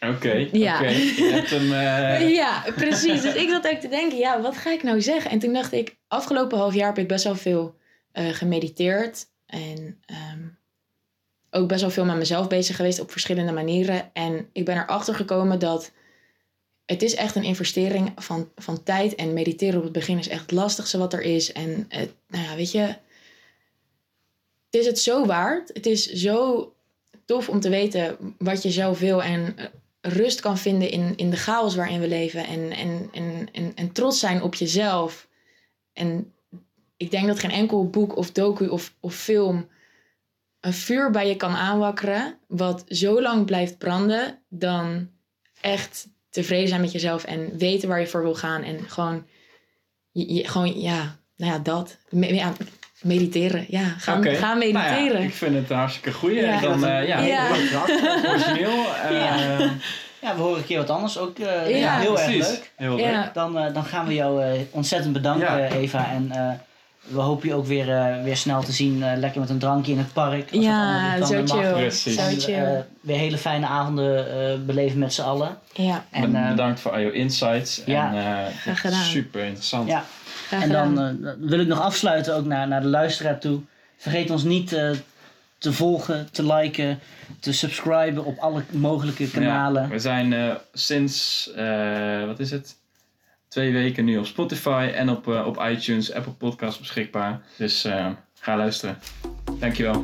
[0.00, 0.74] Oké, Ja.
[0.74, 0.88] oké.
[0.88, 1.72] Je hebt hem...
[1.72, 3.22] eh, Ja, precies.
[3.22, 5.30] Dus ik zat ook te denken, ja, wat ga ik nou zeggen?
[5.30, 7.76] En toen dacht ik, afgelopen half jaar heb ik best wel veel
[8.14, 9.26] eh, gemediteerd.
[9.46, 10.46] En ehm,
[11.50, 14.10] ook best wel veel met mezelf bezig geweest op verschillende manieren.
[14.12, 15.92] En ik ben erachter gekomen dat
[16.86, 19.14] het is echt een investering van, van tijd.
[19.14, 21.52] En mediteren op het begin is echt het lastigste wat er is.
[21.52, 21.88] En
[22.28, 22.98] nou ja, weet je, het
[24.70, 25.70] is het zo waard.
[25.72, 26.72] Het is zo
[27.24, 29.22] tof om te weten wat je zelf wil.
[29.22, 29.66] En eh,
[30.00, 32.46] rust kan vinden in, in de chaos waarin we leven.
[32.46, 35.28] En, en, en, en, en trots zijn op jezelf.
[35.92, 36.32] En
[36.96, 39.68] ik denk dat geen enkel boek of docu of, of film
[40.60, 42.38] een vuur bij je kan aanwakkeren.
[42.48, 44.38] Wat zo lang blijft branden.
[44.48, 45.08] Dan
[45.60, 47.24] echt tevreden zijn met jezelf.
[47.24, 48.62] En weten waar je voor wil gaan.
[48.62, 49.26] En gewoon,
[50.10, 51.96] je, je- gewoon ja, nou ja, dat.
[52.08, 52.52] Me- ja,
[53.02, 53.64] mediteren.
[53.68, 55.22] Ja, gaan, gaan Nou ja, mediteren.
[55.22, 56.40] ik vind het een hartstikke goeie.
[56.40, 56.60] Ja.
[56.60, 57.50] Dan, eh, ja, Ja.
[57.50, 58.94] origineel.
[58.94, 59.70] eh, Ja.
[60.20, 61.18] Ja, we horen een keer wat anders.
[61.18, 61.76] Ook eh, Ja.
[61.76, 62.72] ja, heel erg leuk.
[62.76, 63.20] Heel Ja.
[63.22, 63.34] leuk.
[63.34, 65.68] Dan, dan gaan we jou ontzettend bedanken, Ja.
[65.68, 66.10] Eva.
[66.10, 66.52] En eh,
[67.06, 69.02] we hopen je ook weer, eh, weer snel te zien.
[69.02, 70.48] eh, lekker met een drankje in het park.
[70.52, 71.72] als Ja, zo chill.
[71.72, 72.14] Precies.
[72.14, 72.54] Zo En, chill.
[72.54, 75.58] eh, weer hele fijne avonden eh, beleven met z'n allen.
[75.72, 77.82] ja, En, Be- eh, Bedankt voor al je insights.
[77.86, 78.08] Ja.
[78.14, 79.02] En, eh, Graag gedaan.
[79.04, 79.88] Super interessant.
[79.88, 80.04] ja,
[80.46, 83.60] graag en dan eh, wil ik nog afsluiten ook naar, naar de luisteraar toe.
[83.96, 84.90] Vergeet ons niet eh,
[85.58, 86.98] te volgen, te liken,
[87.40, 89.82] te subscriben op alle mogelijke kanalen.
[89.82, 92.76] Ja, we zijn eh, sinds, eh, wat is het?
[93.54, 97.42] Twee weken nu op Spotify en op, eh, op iTunes, Apple Podcasts beschikbaar.
[97.56, 98.98] Dus eh, ga luisteren.
[99.58, 100.02] Dankjewel.